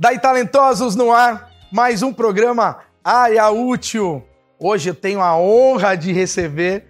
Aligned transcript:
Daí 0.00 0.18
Talentosos 0.18 0.96
no 0.96 1.12
ar, 1.12 1.50
mais 1.70 2.02
um 2.02 2.10
programa 2.10 2.78
Área 3.04 3.50
Útil. 3.50 4.24
Hoje 4.58 4.88
eu 4.88 4.94
tenho 4.94 5.20
a 5.20 5.36
honra 5.36 5.94
de 5.94 6.10
receber 6.10 6.86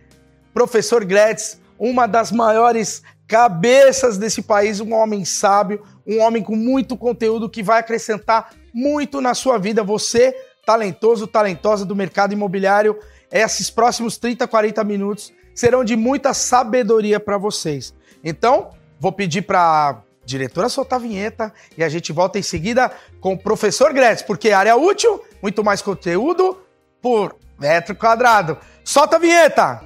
professor 0.54 1.04
Gretz, 1.04 1.60
uma 1.76 2.06
das 2.06 2.30
maiores 2.30 3.02
cabeças 3.26 4.16
desse 4.16 4.42
país, 4.42 4.78
um 4.78 4.94
homem 4.94 5.24
sábio, 5.24 5.84
um 6.06 6.20
homem 6.20 6.40
com 6.40 6.54
muito 6.54 6.96
conteúdo 6.96 7.50
que 7.50 7.64
vai 7.64 7.80
acrescentar 7.80 8.54
muito 8.72 9.20
na 9.20 9.34
sua 9.34 9.58
vida. 9.58 9.82
Você, 9.82 10.32
talentoso, 10.64 11.26
talentosa 11.26 11.84
do 11.84 11.96
mercado 11.96 12.32
imobiliário, 12.32 12.96
esses 13.28 13.70
próximos 13.70 14.18
30, 14.18 14.46
40 14.46 14.84
minutos 14.84 15.32
serão 15.52 15.82
de 15.82 15.96
muita 15.96 16.32
sabedoria 16.32 17.18
para 17.18 17.36
vocês. 17.36 17.92
Então, 18.22 18.70
vou 19.00 19.10
pedir 19.10 19.42
para 19.42 20.00
diretora 20.30 20.68
soltar 20.68 20.98
a 20.98 21.02
vinheta 21.02 21.52
e 21.76 21.82
a 21.82 21.88
gente 21.88 22.12
volta 22.12 22.38
em 22.38 22.42
seguida 22.42 22.90
com 23.20 23.34
o 23.34 23.38
professor 23.38 23.92
Gretz, 23.92 24.22
porque 24.22 24.52
área 24.52 24.76
útil, 24.76 25.22
muito 25.42 25.64
mais 25.64 25.82
conteúdo 25.82 26.58
por 27.02 27.36
metro 27.58 27.94
quadrado. 27.94 28.56
Solta 28.84 29.16
a 29.16 29.18
vinheta! 29.18 29.80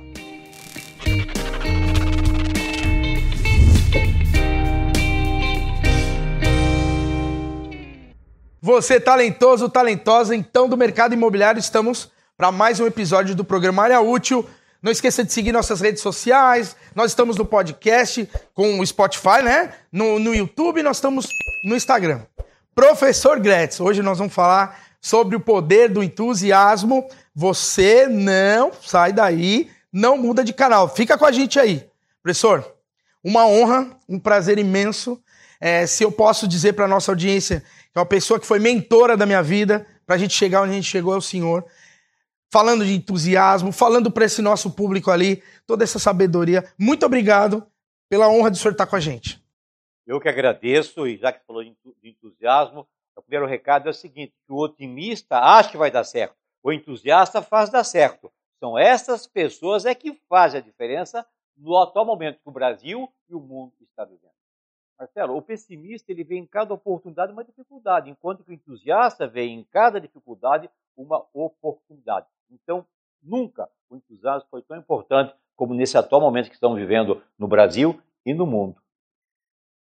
Você 8.61 8.99
talentoso, 8.99 9.69
talentosa, 9.69 10.35
então 10.35 10.69
do 10.69 10.77
mercado 10.77 11.13
imobiliário, 11.13 11.59
estamos 11.59 12.11
para 12.37 12.51
mais 12.51 12.81
um 12.81 12.87
episódio 12.87 13.35
do 13.35 13.45
programa 13.45 13.83
Área 13.83 14.01
Útil. 14.01 14.49
Não 14.85 14.93
esqueça 14.93 15.25
de 15.25 15.33
seguir 15.33 15.51
nossas 15.51 15.81
redes 15.81 16.03
sociais. 16.03 16.77
Nós 16.95 17.13
estamos 17.13 17.39
no 17.39 17.47
podcast 17.47 18.29
com 18.53 18.79
o 18.79 18.87
Spotify, 18.87 19.43
né? 19.43 19.73
No, 19.91 20.19
no 20.19 20.35
YouTube, 20.35 20.83
nós 20.83 20.99
estamos 20.99 21.27
no 21.65 21.75
Instagram. 21.75 22.21
Professor 22.75 23.41
Gretz, 23.41 23.81
hoje 23.81 24.03
nós 24.03 24.19
vamos 24.19 24.35
falar 24.35 24.79
sobre 25.01 25.37
o 25.37 25.41
poder 25.41 25.89
do 25.89 26.03
entusiasmo. 26.03 27.09
Você 27.35 28.07
não 28.07 28.73
sai 28.83 29.11
daí, 29.11 29.71
não 29.91 30.19
muda 30.19 30.45
de 30.45 30.53
canal. 30.53 30.87
Fica 30.87 31.17
com 31.17 31.25
a 31.25 31.33
gente 31.33 31.59
aí. 31.59 31.89
Professor, 32.23 32.71
uma 33.25 33.47
honra, 33.47 33.89
um 34.07 34.19
prazer 34.19 34.59
imenso. 34.59 35.19
É, 35.59 35.87
se 35.87 36.05
eu 36.05 36.13
posso 36.13 36.47
dizer 36.47 36.75
para 36.75 36.87
nossa 36.87 37.11
audiência 37.11 37.61
que 37.91 37.97
é 37.97 38.01
uma 38.01 38.05
pessoa 38.05 38.39
que 38.39 38.47
foi 38.47 38.59
mentora 38.59 39.17
da 39.17 39.25
minha 39.25 39.43
vida, 39.43 39.87
para 40.07 40.17
a 40.17 40.19
gente 40.19 40.35
chegar 40.35 40.61
onde 40.61 40.73
a 40.73 40.75
gente 40.75 40.91
chegou 40.91 41.15
é 41.15 41.17
o 41.17 41.23
senhor 41.23 41.65
falando 42.55 42.85
de 42.85 42.95
entusiasmo, 42.95 43.73
falando 43.73 44.13
para 44.13 44.27
esse 44.27 44.41
nosso 44.41 44.71
público 44.71 45.11
ali, 45.11 45.43
toda 45.67 45.83
essa 45.83 45.99
sabedoria. 45.99 46.65
Muito 46.79 47.05
obrigado 47.05 47.67
pela 48.09 48.29
honra 48.29 48.49
de 48.49 48.57
o 48.57 48.61
senhor 48.61 48.71
estar 48.71 48.87
com 48.87 48.95
a 48.95 49.01
gente. 49.01 49.45
Eu 50.07 50.21
que 50.21 50.29
agradeço, 50.29 51.05
e 51.05 51.17
já 51.17 51.33
que 51.33 51.45
falou 51.45 51.65
de 51.65 51.75
entusiasmo, 52.05 52.87
o 53.17 53.23
primeiro 53.23 53.45
recado 53.45 53.89
é 53.89 53.91
o 53.91 53.93
seguinte: 53.93 54.33
o 54.49 54.63
otimista 54.63 55.37
acha 55.37 55.73
que 55.73 55.77
vai 55.77 55.91
dar 55.91 56.05
certo, 56.05 56.37
o 56.63 56.73
entusiasta 56.73 57.43
faz 57.43 57.71
dar 57.71 57.83
certo. 57.83 58.31
São 58.61 58.79
essas 58.79 59.27
pessoas 59.27 59.85
é 59.85 59.93
que 59.93 60.17
fazem 60.29 60.61
a 60.61 60.63
diferença 60.63 61.27
no 61.57 61.77
atual 61.77 62.07
momento 62.07 62.39
que 62.41 62.49
o 62.49 62.53
Brasil 62.53 63.13
e 63.29 63.35
o 63.35 63.41
mundo 63.41 63.73
está 63.81 64.05
vivendo. 64.05 64.34
Marcelo, 64.99 65.37
o 65.37 65.43
pessimista 65.43 66.13
ele 66.13 66.25
vê 66.25 66.37
em 66.37 66.47
cada 66.47 66.73
oportunidade 66.73 67.33
uma 67.33 67.45
dificuldade, 67.45 68.11
enquanto 68.11 68.45
que 68.45 68.51
o 68.51 68.55
entusiasta 68.55 69.27
vê 69.27 69.45
em 69.45 69.65
cada 69.65 70.01
dificuldade 70.01 70.71
uma 70.97 71.25
oportunidade. 71.33 72.27
Então, 72.51 72.87
nunca 73.23 73.69
o 73.91 73.97
entusiasmo 73.97 74.49
foi 74.51 74.63
tão 74.63 74.77
importante 74.77 75.35
como 75.57 75.75
nesse 75.75 75.97
atual 75.97 76.21
momento 76.21 76.49
que 76.49 76.55
estamos 76.55 76.79
vivendo 76.79 77.23
no 77.39 77.49
Brasil 77.49 78.01
e 78.25 78.33
no 78.33 78.47
mundo. 78.47 78.77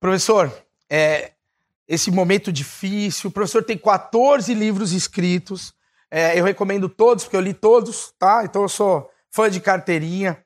Professor, 0.01 0.51
é, 0.89 1.33
esse 1.89 2.11
momento 2.11 2.53
difícil, 2.53 3.31
o 3.31 3.33
professor 3.33 3.65
tem 3.65 3.79
14 3.79 4.53
livros 4.55 4.93
escritos, 4.93 5.75
é, 6.11 6.39
eu 6.39 6.45
recomendo 6.45 6.89
todos, 6.89 7.25
porque 7.25 7.37
eu 7.37 7.41
li 7.41 7.55
todos, 7.55 8.13
tá? 8.19 8.45
Então 8.45 8.63
eu 8.63 8.69
sou 8.69 9.11
fã 9.31 9.51
de 9.51 9.61
carteirinha. 9.61 10.43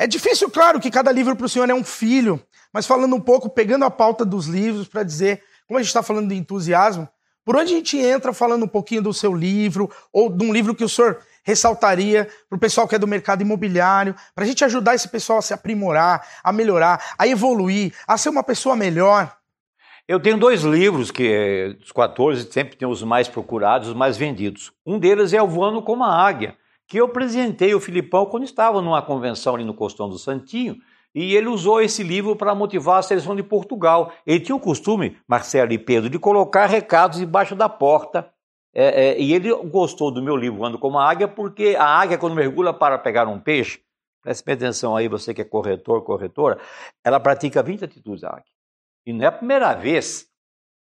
É 0.00 0.06
difícil, 0.06 0.48
claro, 0.48 0.78
que 0.78 0.92
cada 0.92 1.10
livro 1.10 1.34
para 1.34 1.46
o 1.46 1.48
senhor 1.48 1.68
é 1.68 1.74
um 1.74 1.82
filho, 1.82 2.40
mas 2.72 2.86
falando 2.86 3.16
um 3.16 3.20
pouco, 3.20 3.50
pegando 3.50 3.84
a 3.84 3.90
pauta 3.90 4.24
dos 4.24 4.46
livros 4.46 4.86
para 4.86 5.02
dizer, 5.02 5.42
como 5.66 5.76
a 5.76 5.82
gente 5.82 5.88
está 5.88 6.04
falando 6.04 6.28
de 6.28 6.36
entusiasmo, 6.36 7.08
por 7.44 7.56
onde 7.56 7.72
a 7.72 7.76
gente 7.76 7.98
entra 7.98 8.32
falando 8.32 8.64
um 8.64 8.68
pouquinho 8.68 9.02
do 9.02 9.12
seu 9.12 9.34
livro, 9.34 9.90
ou 10.12 10.30
de 10.30 10.44
um 10.44 10.52
livro 10.52 10.72
que 10.72 10.84
o 10.84 10.88
senhor 10.88 11.18
ressaltaria 11.42 12.28
para 12.48 12.56
o 12.56 12.60
pessoal 12.60 12.86
que 12.86 12.94
é 12.94 12.98
do 12.98 13.08
mercado 13.08 13.42
imobiliário, 13.42 14.14
para 14.36 14.44
a 14.44 14.46
gente 14.46 14.64
ajudar 14.64 14.94
esse 14.94 15.08
pessoal 15.08 15.40
a 15.40 15.42
se 15.42 15.52
aprimorar, 15.52 16.24
a 16.44 16.52
melhorar, 16.52 17.14
a 17.18 17.26
evoluir, 17.26 17.92
a 18.06 18.16
ser 18.16 18.28
uma 18.28 18.44
pessoa 18.44 18.76
melhor? 18.76 19.36
Eu 20.06 20.20
tenho 20.20 20.38
dois 20.38 20.62
livros 20.62 21.10
que, 21.10 21.76
dos 21.80 21.90
14, 21.90 22.52
sempre 22.52 22.76
tem 22.76 22.86
os 22.86 23.02
mais 23.02 23.26
procurados, 23.26 23.88
os 23.88 23.94
mais 23.94 24.16
vendidos. 24.16 24.72
Um 24.86 24.96
deles 24.96 25.32
é 25.32 25.42
O 25.42 25.48
Voando 25.48 25.82
como 25.82 26.04
a 26.04 26.24
Águia, 26.24 26.56
que 26.88 26.96
eu 26.96 27.04
apresentei 27.04 27.74
o 27.74 27.80
Filipão 27.80 28.24
quando 28.24 28.44
estava 28.44 28.80
numa 28.80 29.02
convenção 29.02 29.54
ali 29.54 29.62
no 29.62 29.74
Costão 29.74 30.08
do 30.08 30.18
Santinho, 30.18 30.78
e 31.14 31.36
ele 31.36 31.46
usou 31.46 31.82
esse 31.82 32.02
livro 32.02 32.34
para 32.34 32.54
motivar 32.54 32.98
a 32.98 33.02
seleção 33.02 33.36
de 33.36 33.42
Portugal. 33.42 34.12
Ele 34.26 34.40
tinha 34.40 34.56
o 34.56 34.60
costume, 34.60 35.18
Marcelo 35.26 35.72
e 35.72 35.78
Pedro, 35.78 36.08
de 36.08 36.18
colocar 36.18 36.66
recados 36.66 37.20
embaixo 37.20 37.54
da 37.54 37.68
porta. 37.68 38.32
É, 38.74 39.08
é, 39.08 39.20
e 39.20 39.34
ele 39.34 39.52
gostou 39.66 40.10
do 40.10 40.22
meu 40.22 40.36
livro 40.36 40.64
Ando 40.64 40.78
como 40.78 40.98
a 40.98 41.10
Águia, 41.10 41.28
porque 41.28 41.76
a 41.78 41.84
águia, 41.84 42.18
quando 42.18 42.34
mergulha 42.34 42.72
para 42.72 42.98
pegar 42.98 43.26
um 43.26 43.38
peixe, 43.38 43.82
preste 44.22 44.50
atenção 44.50 44.96
aí, 44.96 45.08
você 45.08 45.34
que 45.34 45.42
é 45.42 45.44
corretor, 45.44 46.02
corretora, 46.02 46.58
ela 47.04 47.20
pratica 47.20 47.62
20 47.62 47.84
atitudes 47.84 48.24
a 48.24 48.30
águia. 48.30 48.52
E 49.06 49.12
não 49.12 49.24
é 49.24 49.28
a 49.28 49.32
primeira 49.32 49.74
vez 49.74 50.26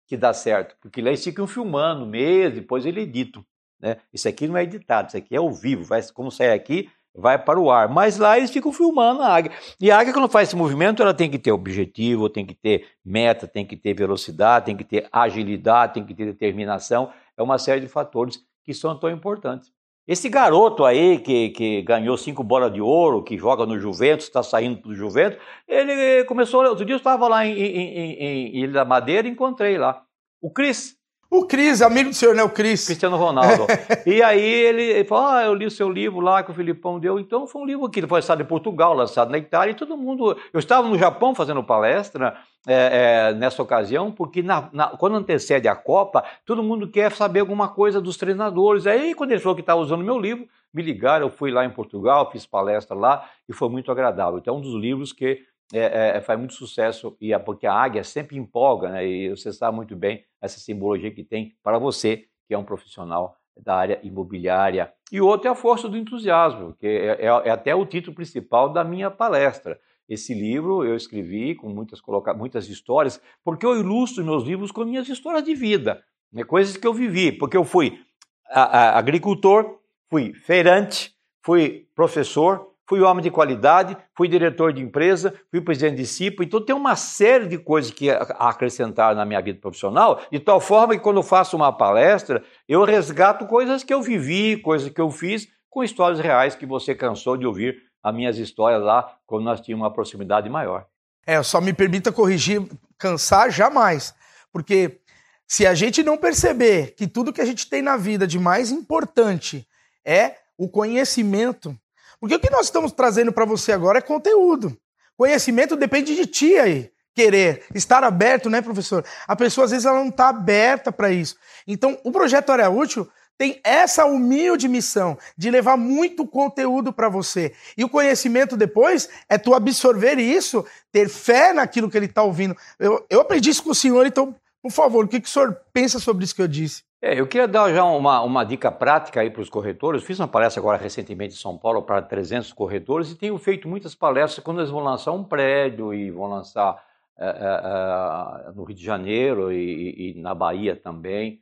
que 0.06 0.16
dá 0.16 0.32
certo, 0.32 0.76
porque 0.80 1.00
eles 1.00 1.22
ficam 1.22 1.46
filmando 1.46 2.06
mês, 2.06 2.52
depois 2.52 2.84
ele 2.84 3.02
edita. 3.02 3.40
Né? 3.80 3.96
Isso 4.12 4.28
aqui 4.28 4.46
não 4.46 4.56
é 4.56 4.62
editado, 4.62 5.08
isso 5.08 5.16
aqui 5.16 5.34
é 5.34 5.38
ao 5.38 5.52
vivo. 5.52 5.84
Vai, 5.84 6.02
como 6.12 6.30
sai 6.30 6.52
aqui, 6.52 6.88
vai 7.14 7.38
para 7.38 7.58
o 7.58 7.70
ar. 7.70 7.88
Mas 7.88 8.18
lá 8.18 8.36
eles 8.38 8.50
ficam 8.50 8.72
filmando 8.72 9.22
a 9.22 9.28
águia. 9.28 9.52
E 9.80 9.90
a 9.90 9.98
águia, 9.98 10.12
quando 10.12 10.28
faz 10.28 10.48
esse 10.48 10.56
movimento, 10.56 11.02
ela 11.02 11.14
tem 11.14 11.30
que 11.30 11.38
ter 11.38 11.52
objetivo, 11.52 12.28
tem 12.28 12.46
que 12.46 12.54
ter 12.54 12.86
meta, 13.04 13.46
tem 13.46 13.66
que 13.66 13.76
ter 13.76 13.94
velocidade, 13.94 14.66
tem 14.66 14.76
que 14.76 14.84
ter 14.84 15.08
agilidade, 15.12 15.94
tem 15.94 16.04
que 16.04 16.14
ter 16.14 16.26
determinação. 16.26 17.10
É 17.36 17.42
uma 17.42 17.58
série 17.58 17.80
de 17.80 17.88
fatores 17.88 18.40
que 18.64 18.74
são 18.74 18.98
tão 18.98 19.10
importantes. 19.10 19.72
Esse 20.06 20.30
garoto 20.30 20.86
aí 20.86 21.18
que, 21.18 21.50
que 21.50 21.82
ganhou 21.82 22.16
cinco 22.16 22.42
bolas 22.42 22.72
de 22.72 22.80
ouro, 22.80 23.22
que 23.22 23.36
joga 23.36 23.66
no 23.66 23.78
Juventus, 23.78 24.24
está 24.24 24.42
saindo 24.42 24.80
do 24.80 24.94
Juventus, 24.94 25.38
ele 25.68 26.24
começou. 26.24 26.64
Outro 26.64 26.84
dia 26.84 26.94
eu 26.94 26.98
estava 26.98 27.28
lá 27.28 27.44
em, 27.44 27.52
em, 27.52 27.98
em, 27.98 28.12
em 28.14 28.56
Ilha 28.56 28.72
da 28.72 28.84
Madeira 28.86 29.28
e 29.28 29.30
encontrei 29.30 29.76
lá. 29.76 30.02
O 30.40 30.50
Cris, 30.50 30.97
o 31.30 31.44
Cris, 31.44 31.82
amigo 31.82 32.08
do 32.08 32.14
senhor, 32.14 32.34
né? 32.34 32.42
O 32.42 32.48
Cris. 32.48 32.86
Cristiano 32.86 33.16
Ronaldo. 33.18 33.66
e 34.06 34.22
aí 34.22 34.42
ele, 34.42 34.82
ele 34.82 35.04
falou: 35.04 35.26
Ah, 35.26 35.44
eu 35.44 35.54
li 35.54 35.66
o 35.66 35.70
seu 35.70 35.90
livro 35.90 36.20
lá 36.20 36.42
que 36.42 36.50
o 36.50 36.54
Filipão 36.54 36.98
deu. 36.98 37.18
Então 37.18 37.46
foi 37.46 37.60
um 37.60 37.66
livro 37.66 37.88
que 37.90 38.00
foi 38.06 38.18
lançado 38.18 38.40
em 38.40 38.46
Portugal, 38.46 38.94
lançado 38.94 39.30
na 39.30 39.36
Itália, 39.36 39.72
e 39.72 39.74
todo 39.74 39.94
mundo. 39.94 40.38
Eu 40.52 40.58
estava 40.58 40.88
no 40.88 40.96
Japão 40.96 41.34
fazendo 41.34 41.62
palestra 41.62 42.38
é, 42.66 43.30
é, 43.30 43.34
nessa 43.34 43.62
ocasião, 43.62 44.10
porque 44.10 44.42
na, 44.42 44.70
na, 44.72 44.86
quando 44.88 45.16
antecede 45.16 45.68
a 45.68 45.76
Copa, 45.76 46.24
todo 46.46 46.62
mundo 46.62 46.88
quer 46.88 47.12
saber 47.12 47.40
alguma 47.40 47.68
coisa 47.68 48.00
dos 48.00 48.16
treinadores. 48.16 48.86
Aí, 48.86 49.14
quando 49.14 49.32
ele 49.32 49.40
falou 49.40 49.54
que 49.54 49.60
estava 49.60 49.80
usando 49.80 50.02
meu 50.02 50.18
livro, 50.18 50.48
me 50.72 50.82
ligaram, 50.82 51.26
eu 51.26 51.30
fui 51.30 51.50
lá 51.50 51.62
em 51.62 51.70
Portugal, 51.70 52.30
fiz 52.30 52.46
palestra 52.46 52.96
lá 52.96 53.28
e 53.46 53.52
foi 53.52 53.68
muito 53.68 53.92
agradável. 53.92 54.38
Então, 54.38 54.54
é 54.54 54.58
um 54.58 54.62
dos 54.62 54.74
livros 54.74 55.12
que 55.12 55.42
é, 55.72 56.16
é, 56.16 56.20
faz 56.20 56.38
muito 56.38 56.54
sucesso 56.54 57.16
e 57.20 57.32
é 57.32 57.38
porque 57.38 57.66
a 57.66 57.74
águia 57.74 58.02
sempre 58.02 58.36
empolga, 58.36 58.88
né? 58.88 59.06
E 59.06 59.30
você 59.30 59.52
sabe 59.52 59.76
muito 59.76 59.94
bem 59.94 60.24
essa 60.40 60.58
simbologia 60.58 61.10
que 61.10 61.22
tem 61.22 61.54
para 61.62 61.78
você, 61.78 62.24
que 62.46 62.54
é 62.54 62.58
um 62.58 62.64
profissional 62.64 63.36
da 63.56 63.74
área 63.74 64.00
imobiliária. 64.02 64.92
E 65.10 65.20
outro 65.20 65.48
é 65.48 65.50
a 65.50 65.54
força 65.54 65.88
do 65.88 65.96
entusiasmo, 65.96 66.74
que 66.74 66.86
é, 66.86 67.24
é, 67.24 67.26
é 67.26 67.50
até 67.50 67.74
o 67.74 67.84
título 67.84 68.14
principal 68.14 68.72
da 68.72 68.84
minha 68.84 69.10
palestra. 69.10 69.78
Esse 70.08 70.32
livro 70.32 70.84
eu 70.84 70.96
escrevi 70.96 71.54
com 71.54 71.68
muitas, 71.68 72.00
muitas 72.36 72.68
histórias, 72.68 73.20
porque 73.44 73.66
eu 73.66 73.78
ilustro 73.78 74.24
meus 74.24 74.44
livros 74.44 74.72
com 74.72 74.84
minhas 74.84 75.08
histórias 75.08 75.44
de 75.44 75.54
vida, 75.54 76.02
né? 76.32 76.44
coisas 76.44 76.76
que 76.76 76.86
eu 76.86 76.94
vivi, 76.94 77.30
porque 77.30 77.56
eu 77.56 77.64
fui 77.64 78.00
a, 78.48 78.62
a, 78.62 78.98
agricultor, 78.98 79.80
fui 80.08 80.32
feirante, 80.32 81.14
fui 81.42 81.86
professor, 81.94 82.67
fui 82.88 83.02
homem 83.02 83.22
de 83.22 83.30
qualidade, 83.30 83.96
fui 84.16 84.26
diretor 84.26 84.72
de 84.72 84.80
empresa, 84.80 85.34
fui 85.50 85.60
presidente 85.60 85.96
de 85.96 86.06
CIPA, 86.06 86.44
então 86.44 86.64
tem 86.64 86.74
uma 86.74 86.96
série 86.96 87.46
de 87.46 87.58
coisas 87.58 87.90
que 87.90 88.08
acrescentar 88.10 89.14
na 89.14 89.26
minha 89.26 89.42
vida 89.42 89.60
profissional, 89.60 90.22
de 90.32 90.40
tal 90.40 90.58
forma 90.58 90.94
que 90.94 91.02
quando 91.02 91.18
eu 91.18 91.22
faço 91.22 91.54
uma 91.54 91.70
palestra, 91.70 92.42
eu 92.66 92.84
resgato 92.84 93.46
coisas 93.46 93.84
que 93.84 93.92
eu 93.92 94.00
vivi, 94.00 94.56
coisas 94.56 94.88
que 94.88 95.00
eu 95.00 95.10
fiz, 95.10 95.46
com 95.68 95.84
histórias 95.84 96.18
reais 96.18 96.54
que 96.54 96.64
você 96.64 96.94
cansou 96.94 97.36
de 97.36 97.46
ouvir 97.46 97.76
as 98.02 98.14
minhas 98.14 98.38
histórias 98.38 98.82
lá, 98.82 99.16
quando 99.26 99.44
nós 99.44 99.60
tínhamos 99.60 99.84
uma 99.84 99.92
proximidade 99.92 100.48
maior. 100.48 100.86
É, 101.26 101.42
só 101.42 101.60
me 101.60 101.74
permita 101.74 102.10
corrigir, 102.10 102.66
cansar 102.96 103.50
jamais, 103.50 104.14
porque 104.50 104.98
se 105.46 105.66
a 105.66 105.74
gente 105.74 106.02
não 106.02 106.16
perceber 106.16 106.94
que 106.96 107.06
tudo 107.06 107.34
que 107.34 107.40
a 107.42 107.44
gente 107.44 107.68
tem 107.68 107.82
na 107.82 107.98
vida 107.98 108.26
de 108.26 108.38
mais 108.38 108.70
importante 108.70 109.68
é 110.06 110.36
o 110.56 110.68
conhecimento, 110.68 111.78
porque 112.20 112.34
o 112.34 112.40
que 112.40 112.50
nós 112.50 112.66
estamos 112.66 112.92
trazendo 112.92 113.32
para 113.32 113.44
você 113.44 113.72
agora 113.72 113.98
é 113.98 114.02
conteúdo. 114.02 114.76
Conhecimento 115.16 115.76
depende 115.76 116.14
de 116.14 116.26
ti 116.26 116.56
aí. 116.56 116.90
querer, 117.14 117.64
estar 117.74 118.04
aberto, 118.04 118.48
né, 118.48 118.62
professor? 118.62 119.04
A 119.26 119.34
pessoa 119.34 119.64
às 119.64 119.72
vezes 119.72 119.84
ela 119.84 119.98
não 119.98 120.08
está 120.08 120.28
aberta 120.28 120.92
para 120.92 121.10
isso. 121.10 121.34
Então, 121.66 121.98
o 122.04 122.12
projeto 122.12 122.50
Área 122.50 122.70
Útil 122.70 123.08
tem 123.36 123.60
essa 123.64 124.04
humilde 124.04 124.68
missão 124.68 125.16
de 125.36 125.50
levar 125.50 125.76
muito 125.76 126.26
conteúdo 126.26 126.92
para 126.92 127.08
você. 127.08 127.52
E 127.76 127.84
o 127.84 127.88
conhecimento 127.88 128.56
depois 128.56 129.08
é 129.28 129.38
tu 129.38 129.54
absorver 129.54 130.18
isso, 130.18 130.64
ter 130.92 131.08
fé 131.08 131.52
naquilo 131.52 131.88
que 131.90 131.96
ele 131.96 132.06
está 132.06 132.22
ouvindo. 132.22 132.56
Eu, 132.78 133.06
eu 133.08 133.20
aprendi 133.20 133.50
isso 133.50 133.62
com 133.62 133.70
o 133.70 133.74
senhor, 133.74 134.06
então, 134.06 134.34
por 134.60 134.72
favor, 134.72 135.04
o 135.04 135.08
que, 135.08 135.20
que 135.20 135.28
o 135.28 135.30
senhor 135.30 135.60
pensa 135.72 136.00
sobre 136.00 136.24
isso 136.24 136.34
que 136.34 136.42
eu 136.42 136.48
disse? 136.48 136.82
É, 137.00 137.20
eu 137.20 137.28
queria 137.28 137.46
dar 137.46 137.72
já 137.72 137.84
uma, 137.84 138.20
uma 138.22 138.44
dica 138.44 138.72
prática 138.72 139.20
aí 139.20 139.30
para 139.30 139.40
os 139.40 139.48
corretores. 139.48 140.02
Fiz 140.02 140.18
uma 140.18 140.26
palestra 140.26 140.60
agora 140.60 140.76
recentemente 140.76 141.34
em 141.34 141.38
São 141.38 141.56
Paulo 141.56 141.82
para 141.82 142.02
300 142.02 142.52
corretores 142.52 143.12
e 143.12 143.16
tenho 143.16 143.38
feito 143.38 143.68
muitas 143.68 143.94
palestras 143.94 144.44
quando 144.44 144.58
eles 144.58 144.70
vão 144.70 144.80
lançar 144.80 145.12
um 145.12 145.22
prédio 145.22 145.94
e 145.94 146.10
vão 146.10 146.26
lançar 146.26 146.82
é, 147.16 147.26
é, 147.26 148.48
é, 148.48 148.52
no 148.52 148.64
Rio 148.64 148.76
de 148.76 148.84
Janeiro 148.84 149.52
e, 149.52 150.10
e 150.10 150.20
na 150.20 150.34
Bahia 150.34 150.74
também. 150.74 151.40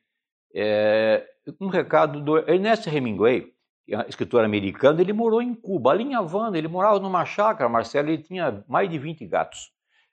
um 1.58 1.68
recado 1.68 2.20
do 2.20 2.38
Ernest 2.38 2.86
Hemingway, 2.88 3.50
escritor 4.08 4.44
americano, 4.44 5.00
ele 5.00 5.12
morou 5.14 5.40
em 5.40 5.54
Cuba, 5.54 5.90
ali 5.90 6.04
em 6.04 6.14
Havana, 6.14 6.58
ele 6.58 6.68
morava 6.68 6.98
numa 6.98 7.24
chácara, 7.24 7.68
Marcelo, 7.68 8.10
ele 8.10 8.22
tinha 8.22 8.62
mais 8.68 8.90
de 8.90 8.98
20 8.98 9.26
gatos. 9.26 9.72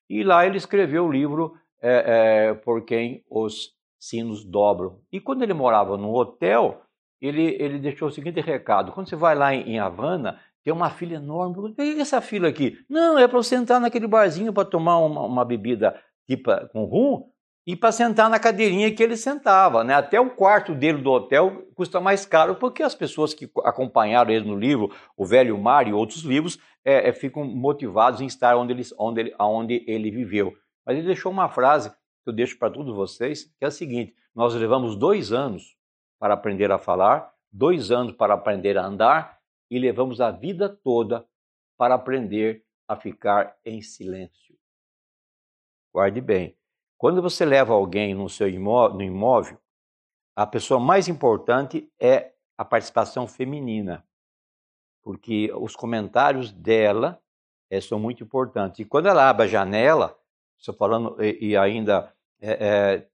E 0.10 0.24
lá 0.24 0.46
ele 0.46 0.58
escreveu 0.58 1.06
o 1.06 1.12
livro 1.12 1.58
é, 1.82 2.50
é, 2.50 2.54
Por 2.54 2.86
Quem 2.86 3.26
os 3.30 3.74
Sinos 4.04 4.44
Dobram. 4.44 5.00
E 5.12 5.22
quando 5.22 5.44
ele 5.44 5.54
morava 5.54 5.96
no 5.96 6.14
hotel, 6.14 6.82
ele, 7.22 7.56
ele 7.58 7.80
deixou 7.80 8.10
o 8.10 8.12
seguinte 8.12 8.42
recado: 8.42 8.92
quando 8.92 9.08
você 9.08 9.16
vai 9.16 9.34
lá 9.34 9.56
em, 9.56 9.62
em 9.72 9.80
Havana, 9.80 10.42
tem 10.62 10.74
uma 10.74 10.90
fila 10.90 11.14
enorme. 11.14 11.58
O 11.58 11.74
que 11.74 11.82
é 11.82 12.00
essa 12.02 12.20
fila 12.20 12.50
aqui? 12.50 12.78
Não, 12.90 13.18
é 13.18 13.28
para 13.30 13.38
você 13.38 13.56
sentar 13.56 13.80
naquele 13.80 14.06
barzinho 14.06 14.52
para 14.52 14.66
tomar 14.66 14.98
uma, 14.98 15.22
uma, 15.22 15.46
bebida 15.46 15.98
tipo 16.28 16.52
com 16.74 16.84
rum 16.84 17.30
e 17.66 17.78
para 17.78 17.94
sentar 17.94 18.30
na 18.30 18.40
cadeirinha 18.40 18.94
que 18.94 19.02
ele 19.02 19.16
sentava. 19.16 19.86
Né? 19.86 19.94
Até 19.94 20.20
o 20.20 20.32
quarto 20.32 20.76
dele 20.76 21.02
do 21.02 21.10
hotel 21.10 21.66
custa 21.74 22.02
mais 22.02 22.26
caro, 22.26 22.56
porque 22.56 22.84
as 22.84 22.94
pessoas 22.94 23.34
que 23.34 23.50
acompanharam 23.64 24.32
ele 24.32 24.46
no 24.46 24.58
livro, 24.58 24.92
O 25.16 25.26
Velho 25.26 25.58
Mar 25.58 25.88
e 25.88 25.94
outros 25.94 26.24
livros, 26.24 26.60
é, 26.84 27.08
é, 27.08 27.14
ficam 27.14 27.46
motivados 27.46 28.20
em 28.20 28.26
estar 28.26 28.58
onde 28.58 28.74
ele, 28.74 28.84
onde, 29.00 29.22
ele, 29.22 29.36
onde 29.40 29.86
ele 29.88 30.12
viveu. 30.12 30.54
Mas 30.86 30.98
ele 30.98 31.08
deixou 31.08 31.32
uma 31.32 31.48
frase 31.48 31.90
que 32.24 32.30
eu 32.30 32.34
deixo 32.34 32.58
para 32.58 32.72
todos 32.72 32.96
vocês, 32.96 33.44
que 33.44 33.66
é 33.66 33.68
a 33.68 33.72
seguinte: 33.72 34.16
nós 34.34 34.54
levamos 34.54 34.96
dois 34.96 35.32
anos 35.32 35.78
para 36.20 36.34
aprender 36.34 36.72
a 36.72 36.78
falar, 36.78 37.34
dois 37.52 37.92
anos 37.92 38.14
para 38.16 38.34
aprender 38.34 38.78
a 38.78 38.86
andar 38.86 39.40
e 39.70 39.78
levamos 39.78 40.22
a 40.22 40.32
vida 40.32 40.70
toda 40.70 41.28
para 41.78 41.96
aprender 41.96 42.64
a 42.88 42.96
ficar 42.96 43.58
em 43.66 43.82
silêncio. 43.82 44.56
Guarde 45.94 46.22
bem. 46.22 46.58
Quando 46.98 47.22
você 47.22 47.44
leva 47.44 47.74
alguém 47.74 48.14
no 48.14 48.30
seu 48.30 48.48
imóvel, 48.48 48.98
no 48.98 49.04
imóvel, 49.04 49.60
a 50.36 50.48
pessoa 50.48 50.80
mais 50.80 51.08
importante 51.08 51.92
é 52.00 52.34
a 52.58 52.64
participação 52.64 53.28
feminina, 53.28 54.06
porque 55.02 55.52
os 55.54 55.76
comentários 55.76 56.52
dela 56.52 57.22
é, 57.70 57.82
são 57.82 58.00
muito 58.00 58.24
importantes. 58.24 58.80
E 58.80 58.86
quando 58.86 59.08
ela 59.08 59.30
abre 59.30 59.46
a 59.46 59.48
janela, 59.50 60.18
estou 60.58 60.74
falando 60.74 61.22
e, 61.22 61.50
e 61.50 61.58
ainda 61.58 62.13
é, 62.44 62.58
é, 62.60 63.08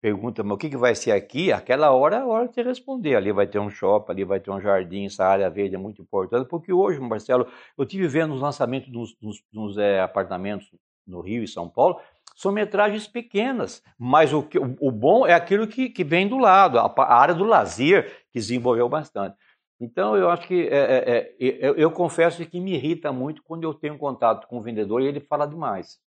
pergunta, 0.00 0.42
mas 0.42 0.54
o 0.54 0.58
que, 0.58 0.68
que 0.68 0.76
vai 0.76 0.94
ser 0.96 1.12
aqui? 1.12 1.52
Aquela 1.52 1.92
hora 1.92 2.16
é 2.16 2.18
a 2.18 2.26
hora 2.26 2.48
de 2.48 2.54
você 2.54 2.62
responder. 2.62 3.14
Ali 3.14 3.30
vai 3.30 3.46
ter 3.46 3.60
um 3.60 3.70
shopping, 3.70 4.12
ali 4.12 4.24
vai 4.24 4.40
ter 4.40 4.50
um 4.50 4.60
jardim, 4.60 5.06
essa 5.06 5.24
área 5.24 5.48
verde 5.48 5.76
é 5.76 5.78
muito 5.78 6.02
importante, 6.02 6.48
porque 6.48 6.72
hoje, 6.72 6.98
Marcelo, 6.98 7.46
eu 7.78 7.86
tive 7.86 8.08
vendo 8.08 8.34
os 8.34 8.40
lançamentos 8.40 8.90
dos, 8.90 9.14
dos, 9.14 9.42
dos 9.52 9.78
é, 9.78 10.00
apartamentos 10.00 10.68
no 11.06 11.20
Rio 11.20 11.44
e 11.44 11.48
São 11.48 11.68
Paulo, 11.68 12.00
são 12.34 12.50
metragens 12.50 13.06
pequenas, 13.06 13.82
mas 13.98 14.32
o, 14.32 14.42
que, 14.42 14.58
o, 14.58 14.76
o 14.80 14.90
bom 14.90 15.26
é 15.26 15.34
aquilo 15.34 15.66
que, 15.66 15.88
que 15.88 16.02
vem 16.02 16.26
do 16.26 16.38
lado, 16.38 16.78
a, 16.78 16.86
a, 16.86 17.14
área 17.14 17.34
do 17.34 17.44
lazer 17.44 18.24
que 18.32 18.38
desenvolveu 18.38 18.88
bastante. 18.88 19.36
Então, 19.80 20.16
eu 20.16 20.30
acho 20.30 20.46
que, 20.46 20.68
é, 20.68 20.76
é, 20.76 21.18
é 21.18 21.34
eu, 21.38 21.74
eu 21.74 21.90
confesso 21.90 22.44
que 22.46 22.60
me 22.60 22.74
irrita 22.74 23.12
muito 23.12 23.42
quando 23.42 23.64
eu 23.64 23.74
tenho 23.74 23.98
contato 23.98 24.46
com 24.46 24.58
o 24.58 24.62
vendedor 24.62 25.02
e 25.02 25.06
ele 25.06 25.20
fala 25.20 25.46
demais. 25.46 26.00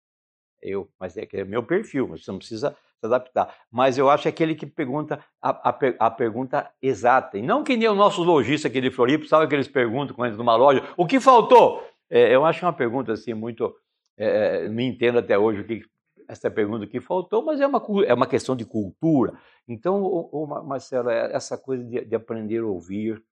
Eu, 0.63 0.89
mas 0.99 1.17
é 1.17 1.27
que 1.27 1.39
é 1.39 1.45
meu 1.45 1.63
perfil, 1.63 2.07
você 2.07 2.31
não 2.31 2.39
precisa 2.39 2.77
se 3.01 3.07
adaptar. 3.07 3.55
Mas 3.71 3.99
eu 3.99 4.09
acho 4.09 4.29
aquele 4.29 4.55
que 4.55 4.67
pergunta 4.67 5.19
a, 5.41 5.71
a, 5.71 5.79
a, 5.99 6.11
pergunta 6.11 6.71
exata. 6.81 7.37
E 7.37 7.43
não 7.43 7.65
que 7.65 7.77
nem 7.77 7.89
o 7.89 7.95
nosso 7.95 8.23
lojista 8.23 8.69
aqui 8.69 8.81
de 8.81 8.91
Floripa, 8.91 9.27
sabe 9.27 9.49
que 9.49 9.55
eles 9.55 9.69
perguntam 9.69 10.15
quando 10.15 10.37
numa 10.37 10.55
loja, 10.55 10.83
o 10.97 11.07
que 11.07 11.19
faltou? 11.19 11.85
É, 12.09 12.35
eu 12.35 12.45
acho 12.45 12.65
uma 12.65 12.73
pergunta 12.73 13.13
assim 13.13 13.35
muito. 13.35 13.75
É, 14.17 14.69
não 14.69 14.81
entendo 14.81 15.19
até 15.19 15.37
hoje 15.37 15.63
o 15.63 15.65
que 15.65 15.83
essa 16.29 16.51
pergunta 16.51 16.87
que 16.87 17.01
faltou, 17.01 17.45
mas 17.45 17.61
é 17.61 17.67
uma, 17.67 17.83
é 18.07 18.15
uma 18.15 18.27
questão 18.27 18.55
de 18.55 18.65
cultura. 18.65 19.35
Então, 19.67 20.03
o, 20.03 20.45
o 20.45 20.47
Marcelo, 20.65 21.11
é 21.11 21.35
essa 21.35 21.59
coisa 21.59 21.83
de, 21.83 22.05
de 22.05 22.15
aprender 22.15 22.59
a 22.59 22.67
ouvir, 22.67 23.23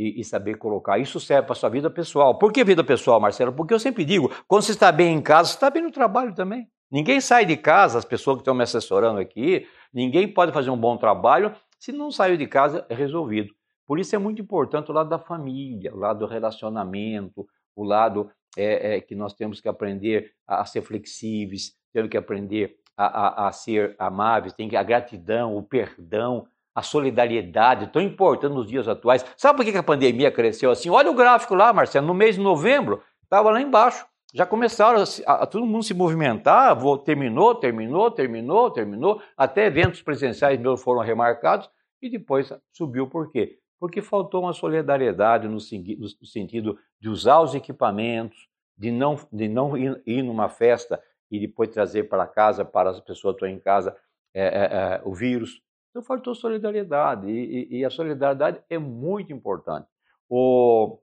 e, 0.00 0.24
saber 0.24 0.56
colocar. 0.56 0.98
Isso 0.98 1.20
serve 1.20 1.42
para 1.46 1.52
a 1.52 1.56
sua 1.56 1.68
vida 1.68 1.90
pessoal. 1.90 2.38
Por 2.38 2.52
que 2.52 2.64
vida 2.64 2.82
pessoal, 2.82 3.20
Marcelo? 3.20 3.52
Porque 3.52 3.74
eu 3.74 3.78
sempre 3.78 4.04
digo, 4.04 4.30
quando 4.48 4.62
você 4.62 4.72
está 4.72 4.90
bem 4.90 5.14
em 5.14 5.20
casa, 5.20 5.50
você 5.50 5.56
está 5.56 5.70
bem 5.70 5.82
no 5.82 5.90
trabalho 5.90 6.34
também. 6.34 6.66
Ninguém 6.90 7.20
sai 7.20 7.46
de 7.46 7.56
casa, 7.56 7.98
as 7.98 8.04
pessoas 8.04 8.36
que 8.36 8.40
estão 8.40 8.54
me 8.54 8.64
assessorando 8.64 9.20
aqui, 9.20 9.66
ninguém 9.92 10.26
pode 10.26 10.52
fazer 10.52 10.70
um 10.70 10.76
bom 10.76 10.96
trabalho 10.96 11.54
se 11.78 11.92
não 11.92 12.10
saiu 12.10 12.36
de 12.36 12.46
casa 12.46 12.84
é 12.88 12.94
resolvido. 12.94 13.54
Por 13.86 13.98
isso 13.98 14.14
é 14.14 14.18
muito 14.18 14.42
importante 14.42 14.90
o 14.90 14.94
lado 14.94 15.08
da 15.08 15.18
família, 15.18 15.94
o 15.94 15.98
lado 15.98 16.20
do 16.20 16.26
relacionamento, 16.26 17.46
o 17.74 17.84
lado 17.84 18.30
é, 18.56 18.96
é, 18.96 19.00
que 19.00 19.14
nós 19.14 19.32
temos 19.32 19.60
que 19.60 19.68
aprender 19.68 20.32
a, 20.46 20.60
a 20.60 20.64
ser 20.64 20.82
flexíveis, 20.82 21.72
temos 21.92 22.10
que 22.10 22.16
aprender 22.16 22.76
a, 22.96 23.06
a, 23.06 23.48
a, 23.48 23.52
ser 23.52 23.94
amáveis, 23.98 24.52
tem 24.52 24.74
a 24.76 24.82
gratidão, 24.82 25.56
o 25.56 25.62
perdão, 25.62 26.46
a 26.74 26.82
solidariedade, 26.82 27.88
tão 27.88 28.02
importante 28.02 28.52
nos 28.52 28.68
dias 28.68 28.86
atuais. 28.86 29.24
Sabe 29.36 29.56
por 29.56 29.64
que 29.64 29.76
a 29.76 29.82
pandemia 29.82 30.30
cresceu 30.30 30.70
assim? 30.70 30.90
Olha 30.90 31.10
o 31.10 31.14
gráfico 31.14 31.54
lá, 31.54 31.72
Marcelo, 31.72 32.06
no 32.06 32.14
mês 32.14 32.36
de 32.36 32.42
novembro, 32.42 33.02
estava 33.22 33.50
lá 33.50 33.60
embaixo 33.60 34.06
já 34.32 34.46
começaram 34.46 35.02
a, 35.26 35.32
a, 35.32 35.46
todo 35.46 35.66
mundo 35.66 35.82
se 35.82 35.94
movimentar, 35.94 36.78
vou, 36.78 36.96
terminou, 36.98 37.54
terminou, 37.54 38.10
terminou, 38.10 38.70
terminou, 38.70 39.22
até 39.36 39.66
eventos 39.66 40.02
presenciais 40.02 40.58
meus 40.60 40.82
foram 40.82 41.02
remarcados 41.02 41.68
e 42.00 42.08
depois 42.08 42.52
subiu 42.72 43.08
por 43.08 43.30
quê? 43.30 43.58
Porque 43.78 44.00
faltou 44.00 44.42
uma 44.42 44.52
solidariedade 44.52 45.48
no, 45.48 45.54
no 45.54 46.26
sentido 46.26 46.78
de 47.00 47.08
usar 47.08 47.40
os 47.40 47.54
equipamentos, 47.54 48.48
de 48.76 48.90
não, 48.90 49.18
de 49.32 49.48
não 49.48 49.76
ir, 49.76 50.02
ir 50.06 50.22
numa 50.22 50.48
festa 50.48 51.02
e 51.30 51.38
depois 51.38 51.70
trazer 51.70 52.04
para 52.04 52.26
casa, 52.26 52.64
para 52.64 52.90
as 52.90 53.00
pessoas 53.00 53.34
que 53.36 53.44
estão 53.44 53.48
em 53.48 53.60
casa, 53.60 53.96
é, 54.32 54.42
é, 54.42 54.64
é, 54.64 55.02
o 55.04 55.14
vírus. 55.14 55.62
Então 55.90 56.02
faltou 56.02 56.34
solidariedade 56.34 57.28
e, 57.28 57.68
e, 57.72 57.78
e, 57.78 57.84
a 57.84 57.90
solidariedade 57.90 58.62
é 58.70 58.78
muito 58.78 59.32
importante. 59.32 59.88
O, 60.28 60.98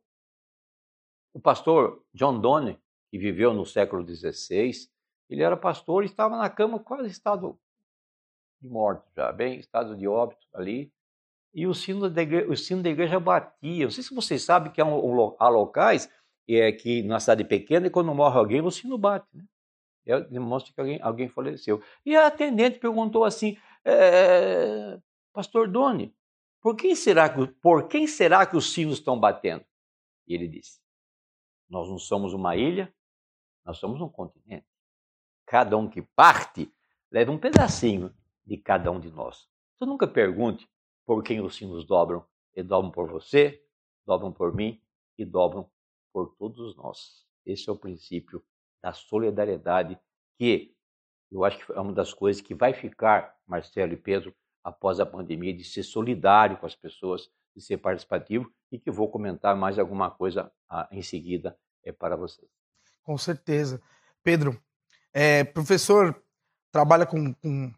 o 1.33 1.39
pastor 1.39 2.03
John 2.13 2.39
Donne, 2.39 2.79
que 3.09 3.17
viveu 3.17 3.53
no 3.53 3.65
século 3.65 4.05
XVI, 4.05 4.71
ele 5.29 5.43
era 5.43 5.57
pastor 5.57 6.03
e 6.03 6.05
estava 6.05 6.37
na 6.37 6.49
cama 6.49 6.79
quase 6.79 7.09
estado 7.09 7.59
de 8.61 8.69
morte 8.69 9.03
já, 9.15 9.31
bem 9.31 9.59
estado 9.59 9.95
de 9.95 10.07
óbito 10.07 10.45
ali. 10.53 10.91
E 11.53 11.65
o 11.65 11.73
sino 11.73 12.09
da 12.09 12.21
igreja, 12.21 12.49
o 12.49 12.55
sino 12.55 12.83
da 12.83 12.89
igreja 12.89 13.19
batia. 13.19 13.85
Não 13.85 13.91
sei 13.91 14.03
se 14.03 14.13
vocês 14.13 14.43
sabem 14.43 14.71
que 14.71 14.81
há, 14.81 14.85
um, 14.85 15.35
há 15.39 15.49
locais 15.49 16.11
é, 16.47 16.71
que 16.71 17.01
na 17.03 17.19
cidade 17.19 17.43
pequena, 17.43 17.89
quando 17.89 18.13
morre 18.13 18.37
alguém, 18.37 18.61
o 18.61 18.71
sino 18.71 18.97
bate. 18.97 19.27
Né? 19.33 19.43
É, 20.05 20.21
demonstra 20.21 20.73
que 20.73 20.79
alguém, 20.79 20.99
alguém 21.01 21.27
faleceu. 21.27 21.81
E 22.05 22.15
a 22.15 22.27
atendente 22.27 22.79
perguntou 22.79 23.25
assim, 23.25 23.57
é, 23.83 24.99
Pastor 25.33 25.69
Doni, 25.69 26.15
por 26.61 26.75
quem, 26.75 26.95
será 26.95 27.29
que, 27.29 27.47
por 27.61 27.87
quem 27.87 28.07
será 28.07 28.45
que 28.45 28.55
os 28.55 28.71
sinos 28.73 28.99
estão 28.99 29.19
batendo? 29.19 29.65
E 30.27 30.33
ele 30.33 30.47
disse, 30.47 30.79
nós 31.69 31.89
não 31.89 31.97
somos 31.97 32.33
uma 32.33 32.55
ilha, 32.55 32.93
nós 33.67 33.79
somos 33.79 33.99
um 33.99 34.07
continente. 34.07 34.65
Cada 35.45 35.77
um 35.77 35.89
que 35.89 36.01
parte 36.01 36.73
leva 37.11 37.33
um 37.33 37.37
pedacinho 37.37 38.15
de 38.45 38.55
cada 38.55 38.89
um 38.89 38.97
de 38.97 39.11
nós. 39.11 39.45
Então 39.75 39.85
nunca 39.85 40.07
pergunte 40.07 40.67
por 41.05 41.21
quem 41.21 41.41
os 41.41 41.57
sinos 41.57 41.85
dobram. 41.85 42.25
Eles 42.55 42.69
dobram 42.69 42.89
por 42.89 43.09
você, 43.09 43.61
dobram 44.05 44.31
por 44.31 44.55
mim 44.55 44.81
e 45.17 45.25
dobram 45.25 45.69
por 46.13 46.33
todos 46.37 46.77
nós. 46.77 47.27
Esse 47.45 47.69
é 47.69 47.71
o 47.71 47.77
princípio 47.77 48.41
da 48.81 48.93
solidariedade 48.93 49.99
que 50.37 50.73
eu 51.29 51.43
acho 51.43 51.65
que 51.65 51.73
é 51.73 51.79
uma 51.81 51.91
das 51.91 52.13
coisas 52.13 52.41
que 52.41 52.55
vai 52.55 52.73
ficar, 52.73 53.35
Marcelo 53.45 53.91
e 53.91 53.97
Pedro, 53.97 54.33
após 54.63 54.97
a 55.01 55.05
pandemia, 55.05 55.53
de 55.53 55.65
ser 55.65 55.83
solidário 55.83 56.57
com 56.57 56.65
as 56.65 56.75
pessoas, 56.75 57.29
de 57.53 57.61
ser 57.61 57.77
participativo 57.79 58.49
e 58.71 58.79
que 58.79 58.89
vou 58.89 59.11
comentar 59.11 59.57
mais 59.57 59.77
alguma 59.77 60.09
coisa 60.09 60.49
ah, 60.69 60.87
em 60.89 61.01
seguida 61.01 61.59
é 61.83 61.91
para 61.91 62.15
vocês. 62.15 62.49
Com 63.07 63.17
certeza. 63.17 63.79
Pedro, 64.21 64.61
é, 65.13 65.45
professor 65.45 66.13
trabalha 66.73 67.05
com, 67.05 67.33
com, 67.35 67.71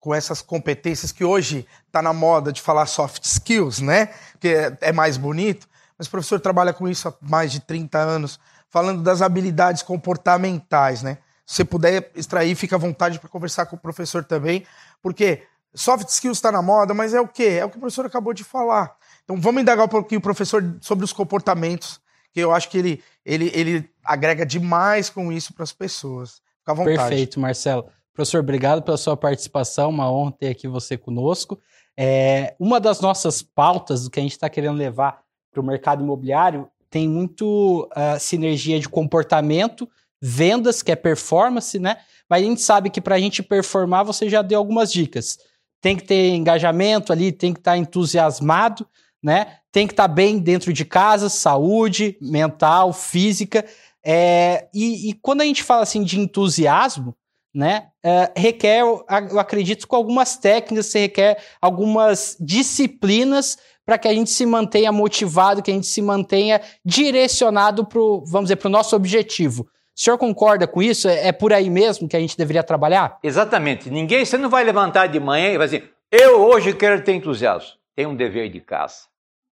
com, 0.00 0.12
essas 0.12 0.42
competências 0.42 1.12
que 1.12 1.22
hoje 1.24 1.64
está 1.86 2.02
na 2.02 2.12
moda 2.12 2.52
de 2.52 2.60
falar 2.60 2.86
soft 2.86 3.22
skills, 3.22 3.78
né? 3.78 4.12
Que 4.40 4.48
é, 4.48 4.78
é 4.80 4.92
mais 4.92 5.16
bonito. 5.16 5.68
Mas 5.96 6.08
o 6.08 6.10
professor 6.10 6.40
trabalha 6.40 6.72
com 6.72 6.88
isso 6.88 7.06
há 7.06 7.14
mais 7.20 7.52
de 7.52 7.60
30 7.60 7.98
anos, 7.98 8.40
falando 8.68 9.00
das 9.00 9.22
habilidades 9.22 9.84
comportamentais, 9.84 11.04
né? 11.04 11.18
Se 11.46 11.54
você 11.54 11.64
puder 11.64 12.10
extrair, 12.16 12.56
fica 12.56 12.74
à 12.74 12.78
vontade 12.80 13.20
para 13.20 13.28
conversar 13.28 13.66
com 13.66 13.76
o 13.76 13.78
professor 13.78 14.24
também, 14.24 14.66
porque 15.00 15.44
soft 15.72 16.08
skills 16.08 16.38
está 16.38 16.50
na 16.50 16.60
moda, 16.60 16.92
mas 16.92 17.14
é 17.14 17.20
o 17.20 17.28
quê? 17.28 17.58
É 17.60 17.64
o 17.64 17.70
que 17.70 17.76
o 17.76 17.80
professor 17.80 18.06
acabou 18.06 18.34
de 18.34 18.42
falar. 18.42 18.96
Então 19.22 19.40
vamos 19.40 19.62
indagar 19.62 19.84
um 19.84 19.88
pouquinho 19.88 20.18
o 20.18 20.22
professor 20.22 20.78
sobre 20.80 21.04
os 21.04 21.12
comportamentos, 21.12 22.00
que 22.32 22.40
eu 22.40 22.52
acho 22.52 22.68
que 22.68 22.78
ele, 22.78 23.02
ele, 23.24 23.50
ele 23.54 23.90
agrega 24.04 24.44
demais 24.44 25.10
com 25.10 25.32
isso 25.32 25.52
para 25.52 25.64
as 25.64 25.72
pessoas. 25.72 26.40
Fica 26.58 26.72
à 26.72 26.74
vontade. 26.74 26.96
Perfeito, 26.96 27.40
Marcelo. 27.40 27.86
Professor, 28.12 28.40
obrigado 28.40 28.82
pela 28.82 28.96
sua 28.96 29.16
participação, 29.16 29.90
uma 29.90 30.10
honra 30.10 30.32
ter 30.32 30.48
aqui 30.48 30.66
você 30.66 30.98
conosco. 30.98 31.60
É, 31.96 32.54
uma 32.58 32.80
das 32.80 33.00
nossas 33.00 33.42
pautas 33.42 34.04
do 34.04 34.10
que 34.10 34.18
a 34.18 34.22
gente 34.22 34.32
está 34.32 34.48
querendo 34.48 34.76
levar 34.76 35.20
para 35.52 35.60
o 35.60 35.64
mercado 35.64 36.02
imobiliário 36.02 36.68
tem 36.90 37.08
muito 37.08 37.88
uh, 37.92 38.18
sinergia 38.18 38.78
de 38.80 38.88
comportamento, 38.88 39.88
vendas, 40.20 40.82
que 40.82 40.90
é 40.90 40.96
performance, 40.96 41.78
né? 41.78 41.98
Mas 42.28 42.42
a 42.42 42.44
gente 42.44 42.60
sabe 42.60 42.90
que 42.90 43.00
para 43.00 43.16
a 43.16 43.20
gente 43.20 43.42
performar, 43.42 44.04
você 44.04 44.28
já 44.28 44.42
deu 44.42 44.58
algumas 44.58 44.92
dicas. 44.92 45.38
Tem 45.80 45.96
que 45.96 46.04
ter 46.04 46.30
engajamento 46.30 47.12
ali, 47.12 47.30
tem 47.30 47.52
que 47.52 47.60
estar 47.60 47.72
tá 47.72 47.78
entusiasmado, 47.78 48.86
né? 49.22 49.58
Tem 49.72 49.86
que 49.86 49.92
estar 49.92 50.08
tá 50.08 50.14
bem 50.14 50.38
dentro 50.38 50.72
de 50.72 50.84
casa, 50.84 51.28
saúde 51.28 52.16
mental, 52.20 52.92
física. 52.92 53.64
É, 54.04 54.68
e, 54.72 55.10
e, 55.10 55.12
quando 55.14 55.40
a 55.40 55.44
gente 55.44 55.62
fala 55.62 55.82
assim 55.82 56.02
de 56.02 56.18
entusiasmo, 56.18 57.14
né, 57.54 57.88
é, 58.02 58.30
requer, 58.36 58.80
eu 58.80 59.04
acredito, 59.08 59.86
com 59.88 59.96
algumas 59.96 60.36
técnicas, 60.36 60.86
você 60.86 61.00
requer 61.00 61.42
algumas 61.60 62.36
disciplinas 62.38 63.58
para 63.84 63.98
que 63.98 64.06
a 64.06 64.14
gente 64.14 64.30
se 64.30 64.44
mantenha 64.44 64.92
motivado, 64.92 65.62
que 65.62 65.70
a 65.70 65.74
gente 65.74 65.86
se 65.86 66.02
mantenha 66.02 66.60
direcionado 66.84 67.86
para 67.86 68.00
vamos 68.26 68.44
dizer, 68.44 68.56
para 68.56 68.68
o 68.68 68.70
nosso 68.70 68.94
objetivo. 68.94 69.62
O 69.62 70.00
senhor 70.00 70.16
concorda 70.16 70.66
com 70.66 70.80
isso? 70.80 71.08
É, 71.08 71.28
é 71.28 71.32
por 71.32 71.52
aí 71.52 71.68
mesmo 71.68 72.06
que 72.06 72.16
a 72.16 72.20
gente 72.20 72.36
deveria 72.36 72.62
trabalhar? 72.62 73.18
Exatamente. 73.22 73.90
Ninguém, 73.90 74.24
você 74.24 74.38
não 74.38 74.48
vai 74.48 74.62
levantar 74.62 75.08
de 75.08 75.18
manhã 75.18 75.48
e 75.48 75.58
vai 75.58 75.66
dizer, 75.66 75.92
eu 76.12 76.40
hoje 76.40 76.72
quero 76.72 77.02
ter 77.02 77.14
entusiasmo. 77.14 77.72
Tem 77.96 78.06
um 78.06 78.14
dever 78.14 78.48
de 78.48 78.60
casa. 78.60 79.07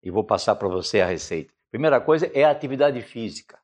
E 0.03 0.11
vou 0.11 0.25
passar 0.25 0.55
para 0.57 0.69
você 0.69 1.01
a 1.01 1.07
receita. 1.07 1.53
Primeira 1.71 2.01
coisa 2.01 2.31
é 2.35 2.45
a 2.45 2.51
atividade 2.51 3.01
física. 3.03 3.59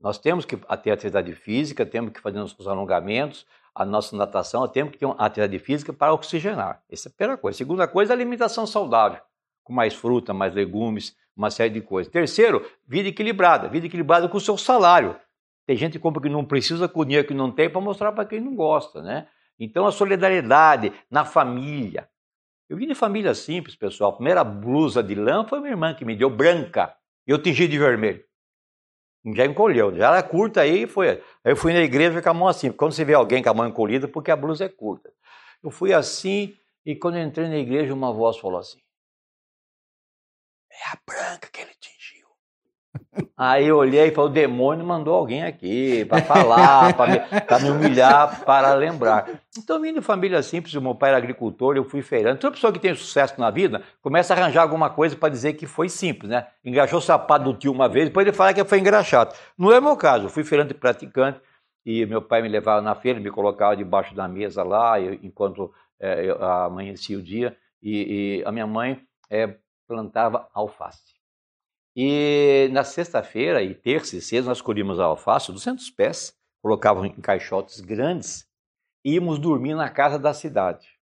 Nós 0.00 0.18
temos 0.18 0.44
que 0.44 0.56
ter 0.56 0.90
atividade 0.90 1.34
física, 1.34 1.84
temos 1.84 2.12
que 2.12 2.20
fazer 2.20 2.40
os 2.40 2.66
alongamentos, 2.66 3.46
a 3.74 3.84
nossa 3.84 4.16
natação, 4.16 4.66
temos 4.66 4.92
que 4.92 4.98
ter 4.98 5.06
uma 5.06 5.14
atividade 5.16 5.58
física 5.58 5.92
para 5.92 6.12
oxigenar. 6.12 6.82
Essa 6.90 7.08
é 7.08 7.10
a 7.10 7.14
primeira 7.14 7.40
coisa. 7.40 7.58
Segunda 7.58 7.86
coisa, 7.86 8.12
alimentação 8.12 8.66
saudável, 8.66 9.20
com 9.62 9.72
mais 9.72 9.94
fruta, 9.94 10.34
mais 10.34 10.54
legumes, 10.54 11.16
uma 11.36 11.50
série 11.50 11.70
de 11.70 11.80
coisas. 11.80 12.12
Terceiro, 12.12 12.66
vida 12.86 13.08
equilibrada. 13.08 13.68
Vida 13.68 13.86
equilibrada 13.86 14.28
com 14.28 14.36
o 14.36 14.40
seu 14.40 14.58
salário. 14.58 15.16
Tem 15.66 15.76
gente 15.76 15.92
que 15.92 15.98
compra 15.98 16.20
que 16.20 16.28
não 16.28 16.44
precisa 16.44 16.88
com 16.88 17.00
o 17.00 17.04
dinheiro 17.04 17.26
que 17.26 17.32
não 17.32 17.50
tem 17.50 17.70
para 17.70 17.80
mostrar 17.80 18.12
para 18.12 18.24
quem 18.26 18.40
não 18.40 18.54
gosta, 18.54 19.00
né? 19.00 19.28
Então 19.58 19.86
a 19.86 19.92
solidariedade 19.92 20.92
na 21.10 21.24
família. 21.24 22.09
Eu 22.70 22.76
vim 22.76 22.86
de 22.86 22.94
família 22.94 23.34
simples, 23.34 23.74
pessoal. 23.74 24.12
A 24.12 24.14
primeira 24.14 24.44
blusa 24.44 25.02
de 25.02 25.16
lã 25.16 25.44
foi 25.44 25.58
minha 25.58 25.72
irmã 25.72 25.92
que 25.92 26.04
me 26.04 26.14
deu 26.14 26.30
branca. 26.30 26.96
Eu 27.26 27.42
tingi 27.42 27.66
de 27.66 27.76
vermelho. 27.76 28.24
Já 29.34 29.44
encolheu, 29.44 29.94
já 29.96 30.08
era 30.08 30.22
curta 30.22 30.60
aí 30.60 30.86
foi. 30.86 31.08
Aí 31.10 31.20
eu 31.44 31.56
fui 31.56 31.72
na 31.72 31.80
igreja 31.80 32.22
com 32.22 32.30
a 32.30 32.32
mão 32.32 32.46
assim. 32.46 32.70
Quando 32.70 32.92
você 32.92 33.04
vê 33.04 33.12
alguém 33.12 33.42
com 33.42 33.50
a 33.50 33.54
mão 33.54 33.66
encolhida, 33.66 34.06
porque 34.06 34.30
a 34.30 34.36
blusa 34.36 34.66
é 34.66 34.68
curta. 34.68 35.12
Eu 35.60 35.70
fui 35.72 35.92
assim 35.92 36.56
e 36.86 36.94
quando 36.94 37.18
entrei 37.18 37.48
na 37.48 37.58
igreja, 37.58 37.92
uma 37.92 38.12
voz 38.12 38.38
falou 38.38 38.60
assim: 38.60 38.80
É 40.70 40.92
a 40.92 40.98
branca 41.04 41.50
que 41.52 41.60
ele 41.60 41.74
tingiu. 41.80 41.89
Aí 43.36 43.66
eu 43.66 43.76
olhei 43.76 44.08
e 44.08 44.10
falei, 44.12 44.30
o 44.30 44.32
demônio 44.32 44.86
mandou 44.86 45.14
alguém 45.14 45.42
aqui 45.42 46.04
para 46.04 46.22
falar, 46.22 46.94
para 46.94 47.58
me, 47.58 47.64
me, 47.64 47.70
humilhar, 47.70 48.44
para 48.44 48.72
lembrar. 48.74 49.28
Então, 49.58 49.80
vim 49.80 49.92
de 49.92 50.00
família 50.00 50.42
simples, 50.42 50.74
o 50.74 50.80
meu 50.80 50.94
pai 50.94 51.10
era 51.10 51.18
agricultor, 51.18 51.76
eu 51.76 51.84
fui 51.84 52.02
feirante. 52.02 52.40
Toda 52.40 52.54
pessoa 52.54 52.72
que 52.72 52.78
tem 52.78 52.94
sucesso 52.94 53.40
na 53.40 53.50
vida 53.50 53.82
começa 54.00 54.32
a 54.32 54.36
arranjar 54.36 54.62
alguma 54.62 54.90
coisa 54.90 55.16
para 55.16 55.28
dizer 55.28 55.54
que 55.54 55.66
foi 55.66 55.88
simples, 55.88 56.30
né? 56.30 56.46
Engraxou 56.64 56.98
o 57.00 57.02
sapato 57.02 57.44
do 57.44 57.54
tio 57.54 57.72
uma 57.72 57.88
vez, 57.88 58.06
depois 58.06 58.26
ele 58.26 58.36
fala 58.36 58.54
que 58.54 58.64
foi 58.64 58.78
engraxado. 58.78 59.34
Não 59.58 59.72
é 59.72 59.80
meu 59.80 59.96
caso, 59.96 60.26
eu 60.26 60.30
fui 60.30 60.44
feirante 60.44 60.72
praticante 60.72 61.40
e 61.84 62.06
meu 62.06 62.22
pai 62.22 62.42
me 62.42 62.48
levava 62.48 62.80
na 62.80 62.94
feira, 62.94 63.18
me 63.18 63.30
colocava 63.30 63.76
debaixo 63.76 64.14
da 64.14 64.28
mesa 64.28 64.62
lá, 64.62 65.00
eu, 65.00 65.14
enquanto 65.14 65.72
é, 65.98 66.26
eu, 66.26 66.42
amanhecia 66.44 67.18
o 67.18 67.22
dia, 67.22 67.56
e, 67.82 68.40
e 68.40 68.44
a 68.44 68.52
minha 68.52 68.66
mãe 68.66 69.00
é, 69.28 69.56
plantava 69.88 70.48
alface. 70.54 71.19
E 71.96 72.68
na 72.72 72.84
sexta-feira 72.84 73.62
e 73.62 73.74
terça 73.74 74.16
e 74.16 74.20
sexta 74.20 74.48
nós 74.48 74.60
colhíamos 74.60 75.00
a 75.00 75.04
alface, 75.04 75.50
200 75.52 75.90
pés, 75.90 76.36
colocávamos 76.62 77.10
em 77.10 77.20
caixotes 77.20 77.80
grandes 77.80 78.48
e 79.04 79.14
íamos 79.14 79.38
dormir 79.38 79.74
na 79.74 79.90
casa 79.90 80.18
da 80.18 80.32
cidade. 80.32 81.00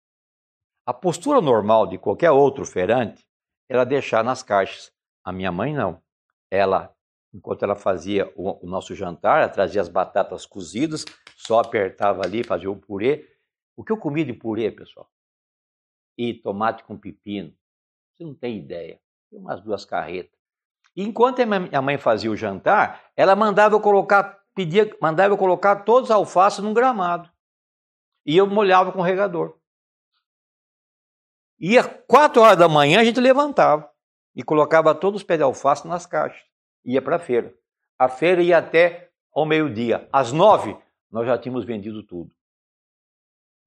A 0.84 0.92
postura 0.92 1.40
normal 1.40 1.86
de 1.86 1.98
qualquer 1.98 2.32
outro 2.32 2.64
feirante 2.66 3.24
era 3.68 3.84
deixar 3.84 4.24
nas 4.24 4.42
caixas. 4.42 4.92
A 5.24 5.32
minha 5.32 5.52
mãe 5.52 5.72
não. 5.72 6.02
Ela, 6.50 6.92
enquanto 7.32 7.62
ela 7.62 7.76
fazia 7.76 8.32
o, 8.34 8.66
o 8.66 8.68
nosso 8.68 8.94
jantar, 8.94 9.42
ela 9.42 9.48
trazia 9.48 9.80
as 9.80 9.88
batatas 9.88 10.44
cozidas, 10.44 11.04
só 11.36 11.60
apertava 11.60 12.22
ali, 12.24 12.42
fazia 12.42 12.70
o 12.70 12.76
purê. 12.76 13.28
O 13.76 13.84
que 13.84 13.92
eu 13.92 13.96
comi 13.96 14.24
de 14.24 14.32
purê, 14.32 14.70
pessoal? 14.72 15.08
E 16.18 16.34
tomate 16.34 16.82
com 16.82 16.98
pepino. 16.98 17.56
Você 18.12 18.24
não 18.24 18.34
tem 18.34 18.58
ideia. 18.58 19.00
Tem 19.30 19.38
umas 19.38 19.60
duas 19.60 19.84
carretas. 19.84 20.41
E 20.94 21.02
enquanto 21.02 21.40
a 21.40 21.82
mãe 21.82 21.98
fazia 21.98 22.30
o 22.30 22.36
jantar, 22.36 23.10
ela 23.16 23.34
mandava 23.34 23.74
eu 23.74 23.80
colocar, 23.80 24.40
pedia, 24.54 24.94
mandava 25.00 25.32
eu 25.32 25.38
colocar 25.38 25.76
todos 25.84 26.10
os 26.10 26.14
alfaces 26.14 26.60
num 26.60 26.74
gramado. 26.74 27.30
E 28.26 28.36
eu 28.36 28.46
molhava 28.46 28.92
com 28.92 29.00
o 29.00 29.02
regador. 29.02 29.56
Ia 31.58 31.84
quatro 31.84 32.42
horas 32.42 32.58
da 32.58 32.68
manhã, 32.68 33.00
a 33.00 33.04
gente 33.04 33.20
levantava 33.20 33.90
e 34.34 34.42
colocava 34.42 34.94
todos 34.94 35.20
os 35.20 35.26
pés 35.26 35.38
de 35.38 35.44
alface 35.44 35.86
nas 35.86 36.06
caixas. 36.06 36.42
Ia 36.84 37.00
para 37.00 37.16
a 37.16 37.20
feira. 37.20 37.54
A 37.98 38.08
feira 38.08 38.42
ia 38.42 38.58
até 38.58 39.10
ao 39.34 39.46
meio-dia. 39.46 40.08
Às 40.12 40.32
nove, 40.32 40.76
nós 41.10 41.26
já 41.26 41.38
tínhamos 41.38 41.64
vendido 41.64 42.02
tudo. 42.02 42.34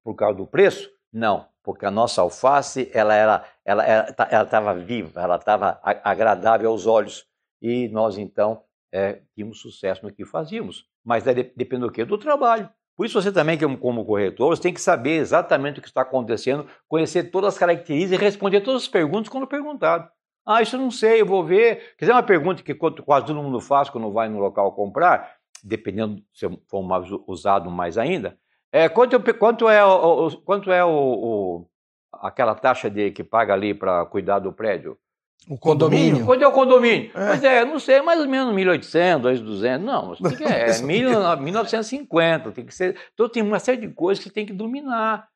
Por 0.04 0.14
causa 0.14 0.36
do 0.36 0.46
preço? 0.46 0.90
Não 1.16 1.46
porque 1.66 1.84
a 1.84 1.90
nossa 1.90 2.22
alface 2.22 2.88
ela 2.94 3.12
era 3.12 3.44
ela 3.64 3.84
ela 3.84 4.44
estava 4.44 4.72
viva, 4.72 5.20
ela 5.20 5.34
estava 5.34 5.80
agradável 5.82 6.70
aos 6.70 6.86
olhos 6.86 7.26
e 7.60 7.88
nós 7.88 8.16
então 8.16 8.62
é, 8.92 9.20
tínhamos 9.34 9.60
sucesso 9.60 10.06
no 10.06 10.12
que 10.12 10.24
fazíamos. 10.24 10.86
Mas 11.04 11.24
depende 11.24 11.82
do 11.82 11.90
quê? 11.90 12.04
Do 12.04 12.16
trabalho. 12.16 12.70
Por 12.96 13.04
isso 13.04 13.20
você 13.20 13.32
também, 13.32 13.58
como 13.78 14.06
corretor, 14.06 14.56
você 14.56 14.62
tem 14.62 14.72
que 14.72 14.80
saber 14.80 15.16
exatamente 15.18 15.80
o 15.80 15.82
que 15.82 15.88
está 15.88 16.02
acontecendo, 16.02 16.66
conhecer 16.88 17.24
todas 17.32 17.54
as 17.54 17.58
características 17.58 18.20
e 18.20 18.24
responder 18.24 18.60
todas 18.60 18.82
as 18.82 18.88
perguntas 18.88 19.28
quando 19.28 19.46
perguntado. 19.46 20.08
Ah, 20.46 20.62
isso 20.62 20.76
eu 20.76 20.80
não 20.80 20.90
sei, 20.90 21.20
eu 21.20 21.26
vou 21.26 21.44
ver. 21.44 21.96
Quer 21.98 22.04
dizer, 22.04 22.12
uma 22.12 22.22
pergunta 22.22 22.62
que 22.62 22.74
quase 22.74 23.26
todo 23.26 23.42
mundo 23.42 23.60
faz 23.60 23.90
quando 23.90 24.10
vai 24.12 24.28
no 24.28 24.38
local 24.38 24.72
comprar, 24.72 25.34
dependendo 25.64 26.22
se 26.32 26.48
for 26.68 26.82
mais 26.82 27.08
usado 27.26 27.68
mais 27.70 27.98
ainda, 27.98 28.38
é, 28.72 28.88
quanto, 28.88 29.18
quanto 29.34 29.68
é, 29.68 29.84
o, 29.84 30.30
quanto 30.44 30.70
é 30.70 30.84
o, 30.84 30.90
o, 30.90 31.66
aquela 32.12 32.54
taxa 32.54 32.90
de, 32.90 33.10
que 33.10 33.24
paga 33.24 33.54
ali 33.54 33.74
para 33.74 34.04
cuidar 34.06 34.38
do 34.38 34.52
prédio? 34.52 34.98
O 35.48 35.56
condomínio? 35.56 36.26
Quanto 36.26 36.42
é 36.42 36.48
o 36.48 36.52
condomínio? 36.52 37.10
É. 37.14 37.26
Pois 37.28 37.44
é, 37.44 37.64
não 37.64 37.78
sei, 37.78 38.02
mais 38.02 38.20
ou 38.20 38.26
menos 38.26 38.52
1.800, 38.52 39.20
2.200. 39.20 39.78
Não, 39.78 40.14
que 40.36 40.42
é, 40.44 40.66
1.950. 40.66 42.52
Tem 42.52 42.66
que 42.66 42.74
ser. 42.74 42.98
Então 43.14 43.28
tem 43.28 43.42
uma 43.42 43.60
série 43.60 43.86
de 43.86 43.88
coisas 43.88 44.22
que 44.22 44.30
tem 44.30 44.44
que 44.44 44.52
dominar. 44.52 45.28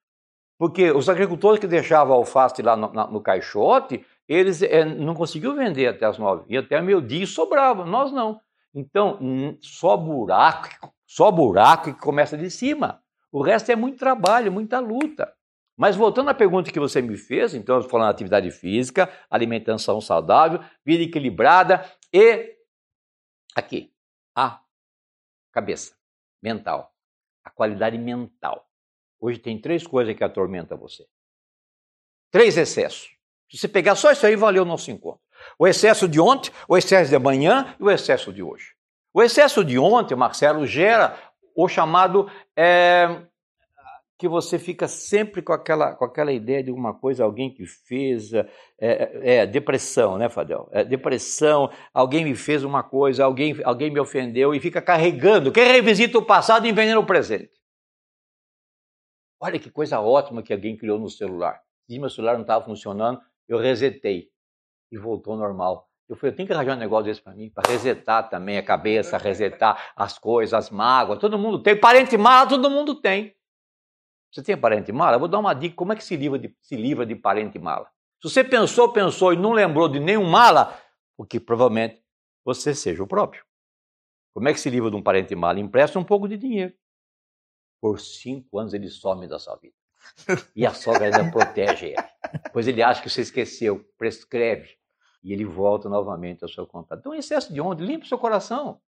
Porque 0.58 0.90
os 0.90 1.08
agricultores 1.08 1.60
que 1.60 1.66
deixavam 1.66 2.14
alface 2.14 2.60
lá 2.60 2.76
no, 2.76 2.88
no 2.88 3.20
caixote, 3.20 4.04
eles 4.28 4.62
é, 4.62 4.84
não 4.84 5.14
conseguiam 5.14 5.54
vender 5.54 5.86
até 5.86 6.04
as 6.06 6.18
nove. 6.18 6.44
E 6.48 6.58
até 6.58 6.80
meio 6.82 7.00
dia 7.00 7.22
e 7.22 7.26
sobrava. 7.26 7.84
Nós 7.86 8.10
não. 8.10 8.40
Então, 8.74 9.18
só 9.60 9.96
buraco, 9.96 10.68
só 11.06 11.30
buraco 11.30 11.94
que 11.94 12.00
começa 12.00 12.36
de 12.36 12.50
cima. 12.50 13.00
O 13.32 13.42
resto 13.42 13.70
é 13.70 13.76
muito 13.76 13.98
trabalho, 13.98 14.50
muita 14.50 14.78
luta. 14.80 15.32
Mas 15.76 15.96
voltando 15.96 16.28
à 16.28 16.34
pergunta 16.34 16.70
que 16.70 16.78
você 16.78 17.00
me 17.00 17.16
fez, 17.16 17.54
então, 17.54 17.80
falando 17.82 18.08
de 18.08 18.14
atividade 18.14 18.50
física, 18.50 19.10
alimentação 19.30 20.00
saudável, 20.00 20.62
vida 20.84 21.04
equilibrada 21.04 21.84
e 22.12 22.54
aqui, 23.54 23.90
a 24.36 24.60
cabeça, 25.52 25.94
mental, 26.42 26.94
a 27.42 27.50
qualidade 27.50 27.96
mental. 27.96 28.68
Hoje 29.18 29.38
tem 29.38 29.60
três 29.60 29.86
coisas 29.86 30.14
que 30.14 30.24
atormentam 30.24 30.76
você. 30.76 31.06
Três 32.30 32.56
excessos. 32.56 33.10
Se 33.50 33.58
você 33.58 33.68
pegar 33.68 33.94
só 33.94 34.12
isso 34.12 34.26
aí, 34.26 34.36
valeu 34.36 34.62
o 34.62 34.66
nosso 34.66 34.90
encontro. 34.90 35.20
O 35.58 35.66
excesso 35.66 36.06
de 36.06 36.20
ontem, 36.20 36.52
o 36.68 36.76
excesso 36.76 37.10
de 37.10 37.16
amanhã 37.16 37.74
e 37.78 37.82
o 37.82 37.90
excesso 37.90 38.32
de 38.32 38.42
hoje. 38.42 38.74
O 39.12 39.22
excesso 39.22 39.64
de 39.64 39.78
ontem, 39.78 40.14
Marcelo, 40.14 40.66
gera 40.66 41.18
o 41.54 41.68
chamado 41.68 42.30
é, 42.56 43.22
que 44.20 44.28
você 44.28 44.58
fica 44.58 44.86
sempre 44.86 45.40
com 45.40 45.52
aquela, 45.52 45.94
com 45.94 46.04
aquela 46.04 46.30
ideia 46.30 46.62
de 46.62 46.70
uma 46.70 46.92
coisa, 46.92 47.24
alguém 47.24 47.52
que 47.52 47.64
fez, 47.66 48.34
é, 48.34 48.46
é, 48.78 49.36
é 49.36 49.46
depressão, 49.46 50.18
né, 50.18 50.28
Fadel? 50.28 50.68
É, 50.72 50.84
depressão, 50.84 51.70
alguém 51.92 52.24
me 52.24 52.34
fez 52.34 52.62
uma 52.62 52.82
coisa, 52.82 53.24
alguém, 53.24 53.56
alguém 53.64 53.90
me 53.90 53.98
ofendeu 53.98 54.54
e 54.54 54.60
fica 54.60 54.82
carregando. 54.82 55.50
Quem 55.50 55.64
revisita 55.64 56.18
o 56.18 56.24
passado 56.24 56.66
envenena 56.66 57.00
o 57.00 57.06
presente. 57.06 57.50
Olha 59.40 59.58
que 59.58 59.70
coisa 59.70 59.98
ótima 60.00 60.42
que 60.42 60.52
alguém 60.52 60.76
criou 60.76 60.98
no 60.98 61.08
celular. 61.08 61.62
Se 61.88 61.98
meu 61.98 62.10
celular 62.10 62.34
não 62.34 62.42
estava 62.42 62.62
funcionando, 62.62 63.18
eu 63.48 63.58
resetei 63.58 64.28
e 64.92 64.98
voltou 64.98 65.32
ao 65.32 65.38
normal. 65.38 65.89
Eu 66.10 66.16
falei, 66.16 66.32
eu 66.32 66.36
tenho 66.36 66.48
que 66.48 66.52
arranjar 66.52 66.76
um 66.76 66.80
negócio 66.80 67.04
desse 67.04 67.22
para 67.22 67.32
mim, 67.32 67.48
para 67.48 67.70
resetar 67.70 68.28
também 68.28 68.58
a 68.58 68.64
cabeça, 68.64 69.16
resetar 69.16 69.92
as 69.94 70.18
coisas, 70.18 70.52
as 70.52 70.68
mágoas. 70.68 71.20
Todo 71.20 71.38
mundo 71.38 71.62
tem. 71.62 71.78
Parente 71.78 72.18
mala, 72.18 72.48
todo 72.48 72.68
mundo 72.68 72.96
tem. 72.96 73.32
Você 74.32 74.42
tem 74.42 74.56
parente 74.56 74.90
mala? 74.90 75.14
Eu 75.14 75.20
vou 75.20 75.28
dar 75.28 75.38
uma 75.38 75.54
dica: 75.54 75.76
como 75.76 75.92
é 75.92 75.96
que 75.96 76.02
se 76.02 76.16
livra 76.16 76.36
de, 76.36 76.52
se 76.60 76.74
livra 76.74 77.06
de 77.06 77.14
parente 77.14 77.60
mala? 77.60 77.88
Se 78.20 78.28
você 78.28 78.42
pensou, 78.42 78.92
pensou 78.92 79.32
e 79.32 79.36
não 79.36 79.52
lembrou 79.52 79.88
de 79.88 80.00
nenhum 80.00 80.28
mala, 80.28 80.76
porque 81.16 81.38
provavelmente 81.38 82.02
você 82.44 82.74
seja 82.74 83.04
o 83.04 83.06
próprio. 83.06 83.44
Como 84.34 84.48
é 84.48 84.52
que 84.52 84.58
se 84.58 84.68
livra 84.68 84.90
de 84.90 84.96
um 84.96 85.02
parente 85.02 85.36
mala? 85.36 85.60
Empresta 85.60 85.96
um 85.96 86.04
pouco 86.04 86.26
de 86.26 86.36
dinheiro. 86.36 86.74
Por 87.80 88.00
cinco 88.00 88.58
anos 88.58 88.74
ele 88.74 88.88
some 88.88 89.28
da 89.28 89.38
sua 89.38 89.54
vida. 89.54 89.76
E 90.56 90.66
a 90.66 90.74
sogra 90.74 91.04
ainda 91.04 91.30
protege 91.30 91.90
ele. 91.90 92.42
Pois 92.52 92.66
ele 92.66 92.82
acha 92.82 93.00
que 93.00 93.08
você 93.08 93.20
esqueceu, 93.20 93.84
prescreve. 93.96 94.79
E 95.22 95.32
ele 95.32 95.44
volta 95.44 95.88
novamente 95.88 96.42
ao 96.42 96.48
seu 96.48 96.66
contato. 96.66 97.00
Então, 97.00 97.14
excesso 97.14 97.52
de 97.52 97.60
onda, 97.60 97.84
limpa 97.84 98.04
o 98.04 98.08
seu 98.08 98.18
coração. 98.18 98.80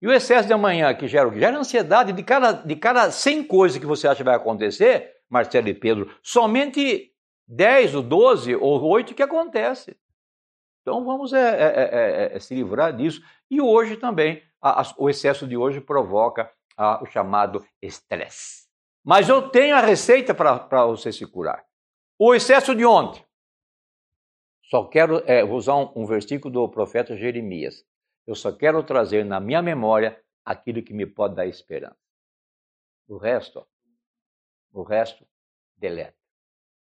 E 0.00 0.06
o 0.06 0.12
excesso 0.12 0.48
de 0.48 0.52
amanhã 0.52 0.92
que 0.94 1.06
gera 1.06 1.28
o 1.28 1.32
que? 1.32 1.38
Gera 1.38 1.56
ansiedade 1.56 2.12
de 2.12 2.22
cada, 2.22 2.52
de 2.52 2.74
cada 2.74 3.10
100 3.10 3.44
coisas 3.44 3.78
que 3.78 3.86
você 3.86 4.08
acha 4.08 4.16
que 4.18 4.24
vai 4.24 4.34
acontecer, 4.34 5.12
Marcelo 5.30 5.68
e 5.68 5.74
Pedro, 5.74 6.12
somente 6.22 7.12
10 7.46 7.94
ou 7.94 8.02
12 8.02 8.56
ou 8.56 8.82
8 8.82 9.14
que 9.14 9.22
acontece. 9.22 9.96
Então 10.80 11.04
vamos 11.04 11.32
é, 11.32 12.30
é, 12.30 12.36
é, 12.36 12.40
se 12.40 12.54
livrar 12.54 12.94
disso. 12.96 13.22
E 13.48 13.60
hoje 13.60 13.96
também, 13.96 14.42
a, 14.60 14.82
a, 14.82 14.94
o 14.98 15.08
excesso 15.08 15.46
de 15.46 15.56
hoje 15.56 15.80
provoca 15.80 16.50
a, 16.76 17.00
o 17.02 17.06
chamado 17.06 17.64
estresse. 17.80 18.66
Mas 19.04 19.28
eu 19.28 19.48
tenho 19.48 19.76
a 19.76 19.80
receita 19.80 20.34
para 20.34 20.86
você 20.86 21.12
se 21.12 21.26
curar. 21.26 21.64
O 22.18 22.34
excesso 22.34 22.74
de 22.74 22.84
ontem. 22.84 23.24
Só 24.72 24.86
quero 24.86 25.22
vou 25.46 25.58
usar 25.58 25.76
um, 25.76 25.92
um 25.96 26.06
versículo 26.06 26.50
do 26.50 26.66
profeta 26.66 27.14
Jeremias. 27.14 27.84
Eu 28.26 28.34
só 28.34 28.50
quero 28.50 28.82
trazer 28.82 29.22
na 29.22 29.38
minha 29.38 29.60
memória 29.60 30.18
aquilo 30.42 30.82
que 30.82 30.94
me 30.94 31.04
pode 31.04 31.34
dar 31.34 31.46
esperança. 31.46 31.98
O 33.06 33.18
resto, 33.18 33.68
o 34.72 34.82
resto, 34.82 35.26
deleta. 35.76 36.16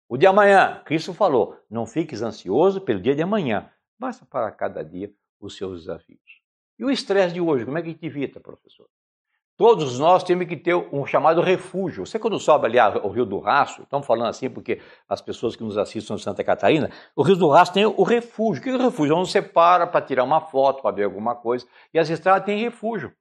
O 0.10 0.18
de 0.18 0.28
amanhã, 0.28 0.84
Cristo 0.84 1.14
falou: 1.14 1.58
não 1.70 1.86
fiques 1.86 2.22
ansioso 2.22 2.82
pelo 2.82 3.02
dia 3.02 3.16
de 3.16 3.22
amanhã, 3.22 3.72
basta 3.98 4.26
para 4.26 4.52
cada 4.52 4.84
dia 4.84 5.10
os 5.40 5.56
seus 5.56 5.84
desafios. 5.84 6.42
E 6.78 6.84
o 6.84 6.92
estresse 6.92 7.36
de 7.36 7.40
hoje, 7.40 7.64
como 7.64 7.78
é 7.78 7.82
que 7.82 7.88
a 7.88 7.92
gente 7.94 8.06
evita, 8.06 8.42
professor? 8.42 8.90
Todos 9.58 9.98
nós 9.98 10.24
temos 10.24 10.46
que 10.46 10.56
ter 10.56 10.76
um 10.76 11.04
chamado 11.04 11.42
refúgio. 11.42 12.06
Você, 12.06 12.20
quando 12.20 12.40
sobe 12.40 12.68
ali 12.68 12.78
o 13.04 13.10
Rio 13.10 13.26
do 13.26 13.40
Rastro, 13.40 13.84
estamos 13.84 14.06
falando 14.06 14.30
assim 14.30 14.52
porque 14.52 14.80
as 15.10 15.20
pessoas 15.20 15.56
que 15.56 15.64
nos 15.64 15.80
assistem 15.80 16.16
de 16.16 16.22
Santa 16.22 16.44
Catarina, 16.44 16.92
o 17.16 17.24
Rio 17.24 17.36
do 17.36 17.50
Rastro 17.50 17.74
tem 17.74 17.86
o 17.86 18.04
refúgio. 18.04 18.62
O 18.62 18.64
que 18.64 18.70
é 18.70 18.76
o 18.76 18.78
refúgio? 18.78 19.16
Onde 19.16 19.32
você 19.32 19.42
para 19.42 19.88
para 19.88 20.00
tirar 20.00 20.24
uma 20.24 20.40
foto, 20.40 20.84
para 20.84 20.96
ver 20.96 21.06
alguma 21.06 21.34
coisa. 21.34 21.66
E 21.92 21.98
as 21.98 22.08
estradas 22.08 22.46
têm 22.46 22.60
refúgio. 22.60 23.12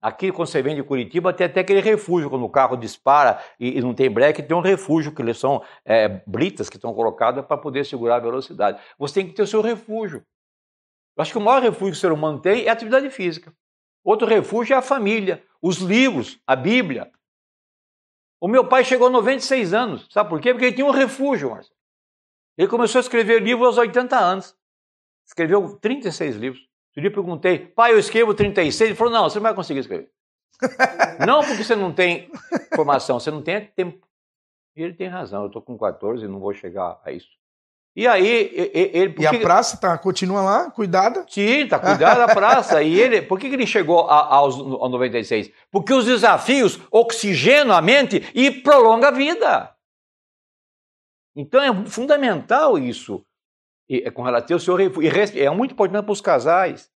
Aqui, 0.00 0.30
quando 0.30 0.46
você 0.46 0.62
vem 0.62 0.76
de 0.76 0.84
Curitiba, 0.84 1.32
tem 1.32 1.46
até 1.46 1.60
aquele 1.60 1.80
refúgio, 1.80 2.30
quando 2.30 2.44
o 2.44 2.48
carro 2.48 2.76
dispara 2.76 3.40
e, 3.58 3.80
não 3.80 3.92
tem 3.92 4.10
breque, 4.10 4.42
tem 4.42 4.56
um 4.56 4.60
refúgio, 4.60 5.12
que 5.12 5.34
são 5.34 5.62
é, 5.84 6.22
britas 6.26 6.68
que 6.68 6.76
estão 6.76 6.94
colocadas 6.94 7.44
para 7.44 7.56
poder 7.56 7.84
segurar 7.84 8.16
a 8.16 8.20
velocidade. 8.20 8.80
Você 8.98 9.14
tem 9.14 9.28
que 9.28 9.34
ter 9.34 9.42
o 9.42 9.46
seu 9.46 9.60
refúgio. 9.60 10.24
Eu 11.16 11.22
acho 11.22 11.32
que 11.32 11.38
o 11.38 11.40
maior 11.40 11.60
refúgio 11.60 11.92
que 11.92 11.98
o 11.98 12.00
ser 12.00 12.12
humano 12.12 12.40
tem 12.40 12.66
é 12.66 12.68
a 12.68 12.72
atividade 12.72 13.10
física. 13.10 13.52
Outro 14.04 14.26
refúgio 14.26 14.74
é 14.74 14.76
a 14.76 14.82
família, 14.82 15.44
os 15.60 15.78
livros, 15.78 16.40
a 16.46 16.56
Bíblia. 16.56 17.10
O 18.40 18.48
meu 18.48 18.66
pai 18.66 18.84
chegou 18.84 19.06
a 19.06 19.10
96 19.10 19.72
anos. 19.72 20.08
Sabe 20.10 20.28
por 20.28 20.40
quê? 20.40 20.52
Porque 20.52 20.66
ele 20.66 20.74
tinha 20.74 20.86
um 20.86 20.90
refúgio, 20.90 21.50
Marcelo. 21.50 21.76
Ele 22.58 22.68
começou 22.68 22.98
a 22.98 23.02
escrever 23.02 23.40
livros 23.40 23.66
aos 23.68 23.78
80 23.78 24.18
anos. 24.18 24.56
Escreveu 25.24 25.78
36 25.78 26.36
livros. 26.36 26.68
Um 26.96 27.00
dia 27.00 27.08
eu 27.08 27.14
perguntei, 27.14 27.58
pai, 27.58 27.92
eu 27.92 27.98
escrevo 27.98 28.34
36. 28.34 28.90
Ele 28.90 28.96
falou, 28.96 29.12
não, 29.12 29.24
você 29.24 29.38
não 29.38 29.44
vai 29.44 29.54
conseguir 29.54 29.80
escrever. 29.80 30.10
não 31.26 31.40
porque 31.42 31.64
você 31.64 31.74
não 31.74 31.92
tem 31.92 32.30
formação, 32.74 33.18
você 33.18 33.30
não 33.30 33.42
tem 33.42 33.66
tempo. 33.66 34.06
E 34.76 34.82
ele 34.82 34.94
tem 34.94 35.06
razão, 35.06 35.42
eu 35.42 35.46
estou 35.46 35.62
com 35.62 35.78
14 35.78 36.24
e 36.24 36.28
não 36.28 36.40
vou 36.40 36.52
chegar 36.52 37.00
a 37.04 37.12
isso. 37.12 37.30
E 37.94 38.06
aí, 38.06 38.50
ele. 38.72 39.14
E 39.18 39.26
a 39.26 39.38
praça 39.38 39.76
tá, 39.76 39.98
continua 39.98 40.40
lá, 40.40 40.70
cuidada? 40.70 41.26
Sim, 41.28 41.66
tá 41.68 41.78
cuidada 41.78 42.24
a 42.24 42.34
praça. 42.34 42.82
e 42.82 42.98
ele, 42.98 43.20
por 43.20 43.38
que, 43.38 43.50
que 43.50 43.54
ele 43.54 43.66
chegou 43.66 44.08
a, 44.08 44.34
aos, 44.34 44.54
aos 44.58 44.90
96? 44.90 45.50
Porque 45.70 45.92
os 45.92 46.06
desafios 46.06 46.80
oxigenam 46.90 47.76
a 47.76 47.82
mente 47.82 48.26
e 48.34 48.50
prolongam 48.50 49.08
a 49.08 49.12
vida. 49.12 49.74
Então 51.36 51.62
é 51.62 51.86
fundamental 51.86 52.78
isso 52.78 53.24
e, 53.88 54.02
é 54.06 54.10
com 54.10 54.22
relação 54.22 54.56
ao 54.56 54.60
seu 54.60 54.74
refúgio. 54.74 55.10
E 55.34 55.40
é 55.40 55.50
muito 55.50 55.72
importante 55.72 56.04
para 56.04 56.12
os 56.12 56.20
casais 56.20 56.90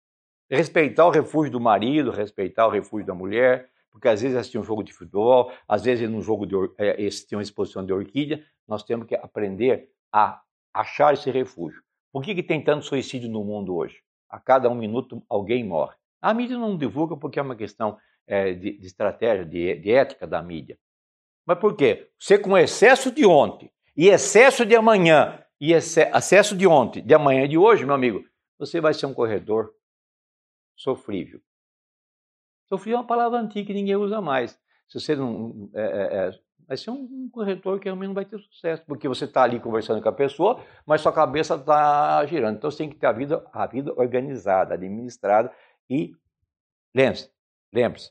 respeitar 0.51 1.07
o 1.07 1.11
refúgio 1.11 1.53
do 1.53 1.61
marido, 1.61 2.11
respeitar 2.11 2.67
o 2.67 2.71
refúgio 2.71 3.07
da 3.07 3.15
mulher, 3.15 3.71
porque 3.91 4.09
às 4.09 4.21
vezes 4.21 4.37
assistir 4.37 4.59
um 4.59 4.63
jogo 4.63 4.83
de 4.83 4.93
futebol, 4.93 5.51
às 5.67 5.85
vezes 5.85 6.09
num 6.09 6.21
jogo 6.21 6.47
de 6.47 6.55
é, 6.77 6.95
tem 6.95 7.39
uma 7.39 7.43
exposição 7.43 7.85
de 7.85 7.93
orquídea, 7.93 8.45
nós 8.69 8.83
temos 8.83 9.07
que 9.07 9.15
aprender 9.15 9.89
a 10.13 10.43
achar 10.73 11.15
esse 11.15 11.31
refúgio. 11.31 11.83
Por 12.13 12.23
que, 12.23 12.35
que 12.35 12.43
tem 12.43 12.63
tanto 12.63 12.85
suicídio 12.85 13.31
no 13.31 13.45
mundo 13.45 13.75
hoje? 13.75 14.03
A 14.29 14.39
cada 14.39 14.69
um 14.69 14.75
minuto 14.75 15.23
alguém 15.29 15.65
morre. 15.65 15.95
A 16.21 16.33
mídia 16.33 16.57
não 16.57 16.77
divulga 16.77 17.17
porque 17.17 17.39
é 17.39 17.43
uma 17.43 17.57
questão 17.57 17.99
é, 18.27 18.53
de, 18.53 18.79
de, 18.79 18.87
estratégia, 18.87 19.45
de, 19.45 19.77
de 19.77 19.91
ética 19.91 20.27
da 20.27 20.43
mídia. 20.43 20.79
Mas 21.45 21.59
por 21.59 21.77
quê? 21.77 22.11
Você 22.19 22.39
com 22.39 22.57
excesso 22.57 23.11
de 23.11 23.27
ontem 23.27 23.71
e 23.97 24.09
excesso 24.09 24.65
de 24.65 24.77
amanhã 24.77 25.45
e 25.61 25.73
excesso 25.73 26.57
de 26.57 26.67
ontem, 26.67 27.03
de 27.03 27.15
amanhã 27.15 27.45
e 27.45 27.49
de 27.49 27.59
hoje, 27.59 27.85
meu 27.85 27.95
amigo, 27.95 28.25
você 28.59 28.81
vai 28.81 28.95
ser 28.95 29.07
um 29.07 29.15
corredor 29.15 29.73
sofrível. 30.77 31.41
Sofrível 32.69 32.99
é 32.99 33.01
uma 33.01 33.07
palavra 33.07 33.39
antiga 33.39 33.67
que 33.67 33.75
ninguém 33.75 33.97
usa 33.97 34.21
mais. 34.21 34.59
Se 34.89 35.01
você 35.01 35.17
não 35.17 35.71
é, 35.75 35.83
é, 35.83 36.29
é 36.29 36.31
vai 36.73 36.77
ser 36.79 36.91
um 36.91 37.29
corretor 37.31 37.79
que 37.79 37.85
realmente 37.85 38.09
não 38.09 38.15
vai 38.15 38.25
ter 38.25 38.39
sucesso, 38.39 38.83
porque 38.87 39.07
você 39.07 39.27
está 39.27 39.43
ali 39.43 39.61
conversando 39.61 40.01
com 40.01 40.09
a 40.09 40.13
pessoa, 40.13 40.59
mas 40.87 41.03
sua 41.03 41.13
cabeça 41.13 41.55
está 41.55 42.25
girando. 42.25 42.57
Então 42.57 42.71
você 42.71 42.79
tem 42.79 42.89
que 42.89 42.97
ter 42.97 43.07
a 43.07 43.13
vida, 43.13 43.45
a 43.53 43.67
vida 43.67 43.93
organizada, 43.95 44.73
administrada 44.73 45.53
e 45.91 46.15
lembre-se, 46.97 47.31
lembre-se, 47.75 48.11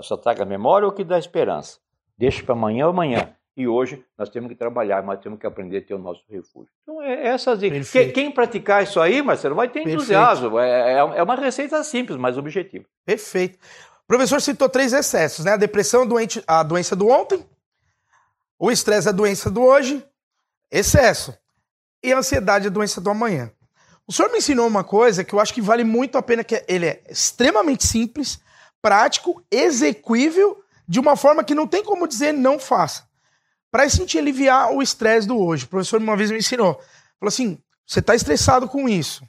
só 0.00 0.16
traga 0.16 0.44
memória 0.44 0.86
o 0.86 0.92
que 0.92 1.02
dá 1.02 1.18
esperança. 1.18 1.80
Deixe 2.16 2.40
para 2.44 2.54
amanhã 2.54 2.84
ou 2.84 2.90
amanhã. 2.92 3.34
E 3.56 3.66
hoje 3.66 4.02
nós 4.16 4.30
temos 4.30 4.48
que 4.48 4.54
trabalhar, 4.54 5.02
mas 5.02 5.18
temos 5.18 5.40
que 5.40 5.46
aprender 5.46 5.78
a 5.78 5.82
ter 5.82 5.94
o 5.94 5.98
nosso 5.98 6.24
refúgio. 6.30 6.70
Então, 6.82 7.02
é 7.02 7.26
essas 7.26 7.58
dicas. 7.58 7.90
Quem 7.90 8.30
praticar 8.30 8.84
isso 8.84 9.00
aí, 9.00 9.20
Marcelo, 9.20 9.56
vai 9.56 9.68
ter 9.68 9.80
entusiasmo. 9.80 10.58
É, 10.58 10.94
é, 10.94 10.98
é 10.98 11.22
uma 11.22 11.34
receita 11.34 11.82
simples, 11.82 12.16
mas 12.16 12.38
objetiva. 12.38 12.84
Perfeito. 13.04 13.58
O 14.04 14.06
professor 14.06 14.40
citou 14.40 14.68
três 14.68 14.92
excessos, 14.92 15.44
né? 15.44 15.52
A 15.52 15.56
depressão, 15.56 16.06
a 16.46 16.62
doença 16.62 16.96
do 16.96 17.08
ontem, 17.08 17.44
o 18.64 18.70
estresse 18.70 19.08
é 19.08 19.10
a 19.10 19.12
doença 19.12 19.50
do 19.50 19.60
hoje, 19.60 20.06
excesso. 20.70 21.36
E 22.00 22.12
a 22.12 22.18
ansiedade 22.18 22.66
é 22.66 22.68
a 22.68 22.72
doença 22.72 23.00
do 23.00 23.10
amanhã. 23.10 23.50
O 24.06 24.12
senhor 24.12 24.30
me 24.30 24.38
ensinou 24.38 24.68
uma 24.68 24.84
coisa 24.84 25.24
que 25.24 25.34
eu 25.34 25.40
acho 25.40 25.52
que 25.52 25.60
vale 25.60 25.82
muito 25.82 26.16
a 26.16 26.22
pena, 26.22 26.44
que 26.44 26.64
ele 26.68 26.86
é 26.86 27.02
extremamente 27.10 27.84
simples, 27.84 28.38
prático, 28.80 29.44
execuível, 29.50 30.62
de 30.86 31.00
uma 31.00 31.16
forma 31.16 31.42
que 31.42 31.56
não 31.56 31.66
tem 31.66 31.82
como 31.82 32.06
dizer 32.06 32.30
não 32.30 32.56
faça. 32.56 33.04
Para 33.68 33.88
sentir 33.88 34.18
aliviar 34.18 34.70
o 34.70 34.80
estresse 34.80 35.26
do 35.26 35.36
hoje. 35.36 35.64
O 35.64 35.68
professor 35.68 36.00
uma 36.00 36.16
vez 36.16 36.30
me 36.30 36.38
ensinou. 36.38 36.74
Falou 37.18 37.28
assim: 37.30 37.58
você 37.84 37.98
está 37.98 38.14
estressado 38.14 38.68
com 38.68 38.88
isso. 38.88 39.26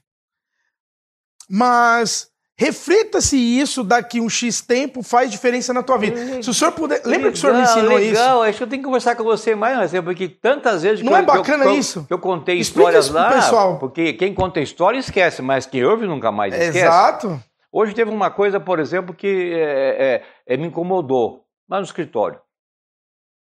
Mas 1.49 2.29
Reflita 2.55 3.19
se 3.19 3.35
isso 3.35 3.83
daqui 3.83 4.21
um 4.21 4.29
X 4.29 4.61
tempo 4.61 5.01
faz 5.01 5.31
diferença 5.31 5.73
na 5.73 5.81
tua 5.81 5.97
vida. 5.97 6.41
Se 6.43 6.49
o 6.51 6.53
senhor 6.53 6.71
puder. 6.71 7.01
Lembra 7.03 7.31
que 7.31 7.37
o 7.37 7.41
senhor 7.41 7.55
me 7.55 7.63
ensinou 7.63 7.95
legal. 7.95 8.01
isso? 8.01 8.21
Legal, 8.21 8.43
acho 8.43 8.57
que 8.57 8.63
eu 8.63 8.67
tenho 8.67 8.81
que 8.81 8.85
conversar 8.85 9.15
com 9.15 9.23
você 9.23 9.55
mais, 9.55 9.75
mas 9.75 10.03
porque 10.03 10.29
tantas 10.29 10.83
vezes. 10.83 11.03
Não 11.03 11.15
é 11.17 11.21
eu, 11.21 11.25
bacana 11.25 11.63
que 11.63 11.69
eu, 11.69 11.77
isso? 11.77 12.05
Que 12.05 12.13
eu, 12.13 12.19
contei 12.19 12.59
Explica 12.59 12.89
histórias 12.89 13.09
lá. 13.09 13.33
Pessoal. 13.33 13.79
Porque 13.79 14.13
quem 14.13 14.35
conta 14.35 14.59
história 14.61 14.99
esquece, 14.99 15.41
mas 15.41 15.65
quem 15.65 15.83
ouve 15.83 16.05
nunca 16.05 16.31
mais 16.31 16.53
esquece. 16.53 16.77
Exato. 16.77 17.43
Hoje 17.71 17.95
teve 17.95 18.11
uma 18.11 18.29
coisa, 18.29 18.59
por 18.59 18.79
exemplo, 18.79 19.15
que 19.15 19.51
é, 19.55 20.21
é, 20.47 20.53
é, 20.53 20.57
me 20.57 20.67
incomodou 20.67 21.43
lá 21.67 21.79
no 21.79 21.85
escritório. 21.85 22.39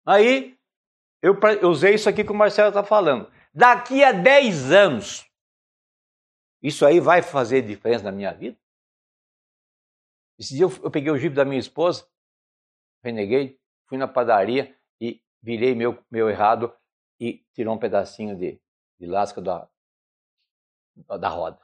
Aí 0.07 0.55
eu, 1.23 1.39
eu 1.61 1.69
usei 1.69 1.95
isso 1.95 2.09
aqui 2.09 2.25
que 2.25 2.33
o 2.33 2.35
Marcelo 2.35 2.69
está 2.69 2.83
falando. 2.83 3.29
Daqui 3.53 4.03
a 4.03 4.13
10 4.13 4.73
anos, 4.73 5.27
isso 6.63 6.87
aí 6.87 6.99
vai 6.99 7.21
fazer 7.21 7.61
diferença 7.61 8.05
na 8.05 8.13
minha 8.13 8.33
vida? 8.33 8.57
Esse 10.39 10.55
dia 10.55 10.65
eu, 10.65 10.73
eu 10.83 10.91
peguei 10.91 11.11
o 11.11 11.17
jipe 11.17 11.35
da 11.35 11.45
minha 11.45 11.59
esposa, 11.59 12.07
reneguei, 13.03 13.59
fui 13.87 13.97
na 13.97 14.07
padaria 14.07 14.77
e, 15.01 15.23
virei 15.43 15.75
meu, 15.75 15.99
meu 16.11 16.29
errado 16.29 16.73
e 17.21 17.45
tirou 17.55 17.75
um 17.75 17.79
pedacinho 17.79 18.37
de, 18.37 18.61
de 18.99 19.07
lasca 19.07 19.41
da, 19.41 19.69
da 21.19 21.29
roda. 21.29 21.59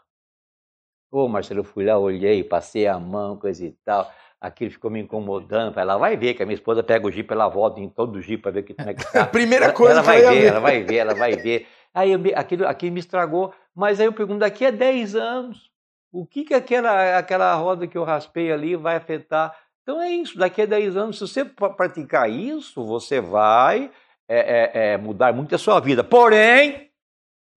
Ô, 1.10 1.28
Marcelo, 1.28 1.60
eu 1.60 1.64
fui 1.64 1.84
lá, 1.84 1.98
olhei, 1.98 2.42
passei 2.42 2.86
a 2.86 2.98
mão, 2.98 3.36
coisa 3.36 3.66
e 3.66 3.72
tal. 3.84 4.10
Aquilo 4.40 4.70
ficou 4.70 4.90
me 4.90 5.00
incomodando. 5.00 5.78
Ela 5.78 5.98
vai 5.98 6.16
ver 6.16 6.34
que 6.34 6.42
a 6.42 6.46
minha 6.46 6.54
esposa 6.54 6.82
pega 6.82 7.06
o 7.06 7.10
jipe, 7.10 7.32
ela 7.32 7.48
volta 7.48 7.80
em 7.80 7.88
todo 7.88 8.16
o 8.16 8.22
jipe 8.22 8.42
para 8.42 8.50
ver 8.50 8.62
que, 8.62 8.72
como 8.72 8.88
é 8.88 8.94
que 8.94 9.12
tá. 9.12 9.26
Primeira 9.28 9.66
ela, 9.66 9.74
coisa 9.74 10.00
ela 10.00 10.02
vai 10.02 10.22
ela 10.22 10.30
ver, 10.30 10.36
ia 10.36 10.40
ver. 10.40 10.48
ela 10.48 10.60
vai 10.60 10.82
ver, 10.82 10.96
ela 10.96 11.14
vai 11.14 11.36
ver. 11.36 11.68
Aí 11.92 12.12
eu, 12.12 12.20
aquilo, 12.34 12.66
aquilo 12.66 12.92
me 12.94 13.00
estragou. 13.00 13.54
Mas 13.74 14.00
aí 14.00 14.06
eu 14.06 14.12
pergunto, 14.12 14.40
daqui 14.40 14.64
a 14.64 14.70
10 14.70 15.14
anos, 15.14 15.70
o 16.12 16.26
que, 16.26 16.44
que 16.44 16.54
aquela, 16.54 17.18
aquela 17.18 17.54
roda 17.54 17.86
que 17.86 17.96
eu 17.96 18.04
raspei 18.04 18.52
ali 18.52 18.76
vai 18.76 18.96
afetar? 18.96 19.56
Então 19.82 20.00
é 20.00 20.10
isso, 20.10 20.38
daqui 20.38 20.62
a 20.62 20.66
10 20.66 20.96
anos, 20.96 21.18
se 21.18 21.26
você 21.26 21.44
pra- 21.44 21.70
praticar 21.70 22.30
isso, 22.30 22.84
você 22.84 23.20
vai 23.20 23.90
é, 24.28 24.38
é, 24.38 24.92
é, 24.92 24.96
mudar 24.98 25.32
muito 25.32 25.54
a 25.54 25.58
sua 25.58 25.80
vida. 25.80 26.04
Porém, 26.04 26.90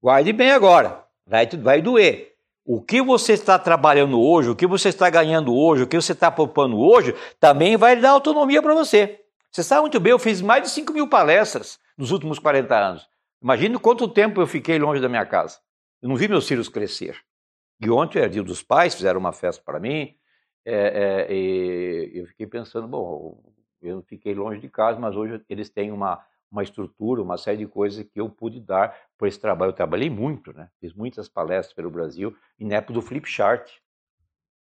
guarde 0.01 0.33
bem 0.33 0.51
agora, 0.51 1.03
vai, 1.27 1.47
vai 1.47 1.81
doer. 1.81 2.33
O 2.65 2.81
que 2.81 2.99
você 3.01 3.33
está 3.33 3.59
trabalhando 3.59 4.19
hoje, 4.19 4.49
o 4.49 4.55
que 4.55 4.65
você 4.65 4.89
está 4.89 5.07
ganhando 5.09 5.53
hoje, 5.53 5.83
o 5.83 5.87
que 5.87 5.95
você 5.95 6.13
está 6.13 6.31
poupando 6.31 6.79
hoje, 6.79 7.13
também 7.39 7.77
vai 7.77 7.95
dar 7.95 8.11
autonomia 8.11 8.61
para 8.61 8.73
você. 8.73 9.19
Você 9.51 9.61
sabe 9.61 9.81
muito 9.81 9.99
bem, 9.99 10.11
eu 10.11 10.19
fiz 10.19 10.41
mais 10.41 10.63
de 10.63 10.69
5 10.69 10.91
mil 10.91 11.07
palestras 11.07 11.77
nos 11.95 12.11
últimos 12.11 12.39
40 12.39 12.75
anos. 12.75 13.07
Imagine 13.41 13.77
quanto 13.77 14.07
tempo 14.07 14.41
eu 14.41 14.47
fiquei 14.47 14.79
longe 14.79 14.99
da 14.99 15.07
minha 15.07 15.25
casa. 15.25 15.59
Eu 16.01 16.09
não 16.09 16.15
vi 16.15 16.27
meus 16.27 16.47
filhos 16.47 16.67
crescer. 16.67 17.15
E 17.79 17.89
ontem 17.89 18.19
era 18.19 18.29
dia 18.29 18.43
dos 18.43 18.63
pais, 18.63 18.95
fizeram 18.95 19.19
uma 19.19 19.31
festa 19.33 19.61
para 19.63 19.79
mim, 19.79 20.15
é, 20.65 21.27
é, 21.29 21.33
e 21.33 22.19
eu 22.19 22.25
fiquei 22.27 22.47
pensando, 22.47 22.87
bom, 22.87 23.39
eu 23.81 24.01
fiquei 24.03 24.33
longe 24.33 24.59
de 24.59 24.69
casa, 24.69 24.99
mas 24.99 25.15
hoje 25.15 25.41
eles 25.49 25.69
têm 25.69 25.91
uma, 25.91 26.19
uma 26.51 26.63
estrutura, 26.63 27.21
uma 27.21 27.37
série 27.37 27.57
de 27.57 27.67
coisas 27.67 28.03
que 28.03 28.19
eu 28.19 28.29
pude 28.29 28.59
dar 28.59 28.95
por 29.17 29.27
esse 29.27 29.39
trabalho. 29.39 29.69
Eu 29.69 29.73
trabalhei 29.73 30.09
muito, 30.09 30.53
né? 30.53 30.69
Fiz 30.79 30.93
muitas 30.93 31.27
palestras 31.29 31.73
pelo 31.73 31.91
Brasil, 31.91 32.35
e 32.57 32.65
na 32.65 32.75
época 32.75 32.93
do 32.93 33.01
Flip 33.01 33.27
Chart. 33.29 33.69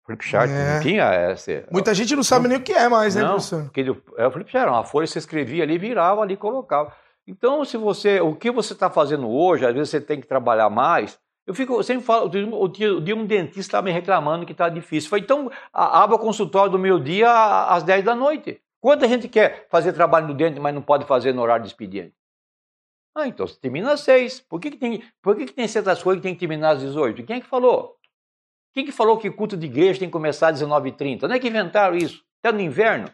Flip 0.04 0.24
Chart, 0.24 0.50
É. 0.50 0.74
não 0.74 0.80
tinha 0.80 1.04
essa... 1.12 1.66
Muita 1.70 1.94
gente 1.94 2.14
não 2.14 2.22
sabe 2.22 2.48
nem 2.48 2.58
o 2.58 2.62
que 2.62 2.72
é 2.72 2.88
mais, 2.88 3.14
né, 3.16 3.22
Não, 3.22 3.30
professor? 3.32 3.64
porque 3.64 3.80
ele- 3.80 4.02
é 4.16 4.26
o 4.26 4.30
flip 4.30 4.50
chart, 4.50 4.62
era 4.62 4.72
uma 4.72 4.84
folha 4.84 5.06
você 5.06 5.18
escrevia 5.18 5.62
ali, 5.62 5.78
virava 5.78 6.20
ali, 6.22 6.36
colocava. 6.36 6.94
Então, 7.26 7.64
se 7.64 7.76
você, 7.76 8.20
o 8.20 8.34
que 8.34 8.50
você 8.50 8.72
está 8.72 8.90
fazendo 8.90 9.28
hoje, 9.28 9.64
às 9.64 9.72
vezes 9.74 9.90
você 9.90 10.00
tem 10.00 10.20
que 10.20 10.26
trabalhar 10.26 10.68
mais. 10.70 11.18
Eu 11.50 11.54
fico, 11.54 11.74
eu 11.74 11.82
sempre 11.82 12.04
falo, 12.04 12.26
o 12.26 12.68
dia, 12.68 13.16
um 13.16 13.26
dentista 13.26 13.58
estava 13.58 13.84
me 13.86 13.90
reclamando 13.90 14.46
que 14.46 14.52
está 14.52 14.68
difícil. 14.68 15.10
Falei, 15.10 15.24
então, 15.24 15.50
abra 15.72 16.14
o 16.14 16.18
consultório 16.20 16.70
do 16.70 16.78
meio-dia 16.78 17.28
às 17.66 17.82
10 17.82 18.04
da 18.04 18.14
noite. 18.14 18.62
Quanta 18.80 19.08
gente 19.08 19.26
quer 19.26 19.66
fazer 19.68 19.92
trabalho 19.92 20.28
no 20.28 20.34
dente, 20.34 20.60
mas 20.60 20.72
não 20.72 20.80
pode 20.80 21.06
fazer 21.06 21.34
no 21.34 21.42
horário 21.42 21.64
de 21.64 21.70
expediente? 21.70 22.14
Ah, 23.16 23.26
então 23.26 23.48
você 23.48 23.58
termina 23.58 23.92
às 23.92 23.98
6. 24.02 24.42
Por 24.42 24.60
que, 24.60 24.70
que, 24.70 24.76
tem, 24.76 25.02
por 25.20 25.34
que, 25.34 25.46
que 25.46 25.52
tem 25.52 25.66
certas 25.66 26.00
coisas 26.00 26.20
que 26.20 26.28
tem 26.28 26.34
que 26.34 26.38
terminar 26.38 26.76
às 26.76 26.82
18? 26.82 27.24
Quem 27.24 27.38
é 27.38 27.40
que 27.40 27.48
falou? 27.48 27.96
Quem 28.72 28.84
que 28.84 28.92
falou 28.92 29.18
que 29.18 29.28
culto 29.28 29.56
de 29.56 29.66
igreja 29.66 29.98
tem 29.98 30.08
que 30.08 30.12
começar 30.12 30.50
às 30.50 30.62
19h30? 30.62 31.24
Onde 31.24 31.34
é 31.34 31.38
que 31.40 31.48
inventaram 31.48 31.96
isso? 31.96 32.22
Até 32.38 32.52
no 32.52 32.60
inverno? 32.60 33.10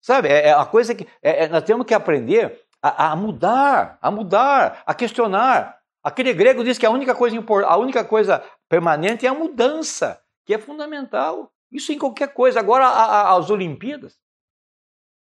Sabe, 0.00 0.28
é, 0.28 0.50
é 0.50 0.52
a 0.52 0.64
coisa 0.64 0.94
que 0.94 1.08
é- 1.20 1.46
é- 1.46 1.48
nós 1.48 1.64
temos 1.64 1.84
que 1.84 1.92
aprender 1.92 2.62
a, 2.80 3.10
a 3.10 3.16
mudar, 3.16 3.98
a 4.00 4.12
mudar, 4.12 4.80
a 4.86 4.94
questionar. 4.94 5.77
Aquele 6.08 6.32
grego 6.32 6.64
diz 6.64 6.78
que 6.78 6.86
a 6.86 6.90
única 6.90 7.14
coisa 7.14 7.36
a 7.66 7.76
única 7.76 8.04
coisa 8.04 8.42
permanente 8.68 9.26
é 9.26 9.28
a 9.28 9.34
mudança, 9.34 10.20
que 10.46 10.54
é 10.54 10.58
fundamental. 10.58 11.52
Isso 11.70 11.92
em 11.92 11.98
qualquer 11.98 12.32
coisa. 12.32 12.58
Agora, 12.58 12.86
a- 12.86 13.04
a- 13.32 13.36
as 13.36 13.50
Olimpíadas, 13.50 14.18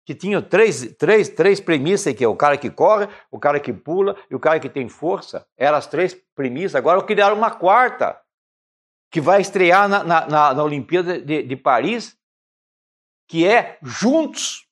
que 0.06 0.14
tinham 0.14 0.40
três, 0.40 0.94
três, 0.96 1.28
três 1.28 1.60
premissas, 1.60 2.14
que 2.14 2.22
é 2.24 2.28
o 2.28 2.36
cara 2.36 2.56
que 2.56 2.70
corre, 2.70 3.08
o 3.30 3.38
cara 3.38 3.58
que 3.60 3.72
pula 3.72 4.16
e 4.30 4.34
o 4.34 4.40
cara 4.40 4.60
que 4.60 4.68
tem 4.70 4.88
força. 4.88 5.46
Eram 5.56 5.76
as 5.78 5.86
três 5.86 6.14
premissas. 6.34 6.76
Agora 6.76 7.02
criaram 7.04 7.36
uma 7.36 7.50
quarta, 7.50 8.18
que 9.10 9.20
vai 9.20 9.40
estrear 9.40 9.88
na, 9.88 10.04
na, 10.04 10.26
na- 10.28 10.54
na 10.54 10.62
Olimpíada 10.64 11.20
de, 11.20 11.42
de 11.42 11.56
Paris, 11.56 12.16
que 13.28 13.46
é 13.46 13.78
juntos. 13.82 14.66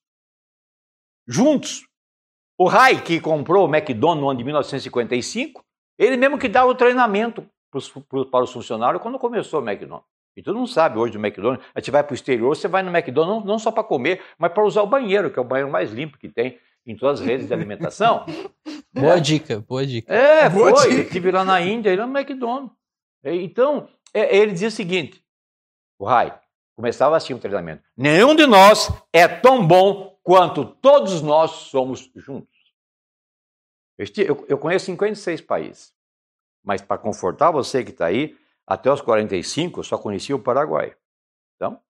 Juntos. 1.27 1.83
O 2.59 2.67
Rai, 2.69 3.03
que 3.03 3.21
comprou 3.21 3.67
o 3.67 3.75
McDonald's 3.75 4.23
no 4.23 4.31
ano 4.31 4.39
de 4.39 4.45
1955, 4.45 5.66
ele 5.99 6.17
mesmo 6.17 6.39
que 6.39 6.49
dava 6.49 6.69
o 6.71 6.75
treinamento 6.75 7.47
pros, 7.71 7.89
pro- 7.89 8.27
para 8.27 8.45
os 8.45 8.53
funcionários 8.53 9.03
quando 9.03 9.19
começou 9.19 9.61
o 9.61 9.69
McDonald's. 9.69 10.07
E 10.37 10.43
todo 10.43 10.57
mundo 10.59 10.69
sabe 10.69 10.99
hoje 10.99 11.15
do 11.15 11.19
McDonald's, 11.19 11.65
a 11.75 11.81
gente 11.81 11.91
vai 11.91 12.03
para 12.05 12.13
o 12.13 12.15
exterior, 12.15 12.55
você 12.55 12.69
vai 12.69 12.83
no 12.83 12.91
McDonald's 12.95 13.45
não, 13.47 13.53
não 13.55 13.59
só 13.59 13.71
para 13.71 13.83
comer, 13.83 14.23
mas 14.39 14.53
para 14.53 14.65
usar 14.65 14.83
o 14.83 14.87
banheiro, 14.87 15.31
que 15.31 15.39
é 15.39 15.43
o 15.43 15.45
banheiro 15.45 15.71
mais 15.71 15.91
limpo 15.93 16.19
que 16.19 16.29
tem 16.29 16.59
em 16.87 16.95
todas 16.95 17.21
as 17.21 17.27
redes 17.27 17.47
de 17.49 17.55
alimentação. 17.55 18.25
Boa 18.93 19.21
dica, 19.21 19.63
boa 19.69 19.85
dica. 19.87 20.11
É, 20.15 20.49
Boa 20.49 20.71
foi. 20.75 20.89
dica. 20.89 21.01
Eu 21.01 21.07
estive 21.07 21.31
lá 21.31 21.45
na 21.45 21.61
Índia, 21.61 21.91
ele 21.91 22.01
é 22.01 22.07
no 22.07 22.19
McDonald's. 22.19 22.71
Então, 23.25 23.89
é, 24.15 24.35
ele 24.37 24.53
dizia 24.53 24.69
o 24.69 24.71
seguinte: 24.71 25.23
o 25.99 26.07
Rai 26.07 26.39
começava 26.75 27.15
assim 27.15 27.35
o 27.35 27.39
treinamento. 27.39 27.83
Nenhum 27.95 28.35
de 28.35 28.47
nós 28.47 28.91
é 29.13 29.29
tão 29.29 29.67
bom 29.67 30.17
quanto 30.23 30.65
todos 30.65 31.21
nós 31.21 31.51
somos 31.51 32.11
juntos. 32.17 32.56
Eu, 33.99 34.45
eu- 34.49 34.59
conheço 34.59 34.87
56 34.87 35.41
países, 35.41 35.93
mas 36.65 36.83
para 36.83 36.99
confortar 36.99 37.51
você 37.51 37.83
que 37.83 37.91
está 37.91 38.07
aí, 38.07 38.37
até 38.67 38.91
os 38.93 39.01
45 39.01 39.81
eu 39.81 39.85
só 39.85 39.97
conhecia 39.97 40.35
o 40.37 40.39
Paraguai. 40.39 40.95
Então, 41.57 41.81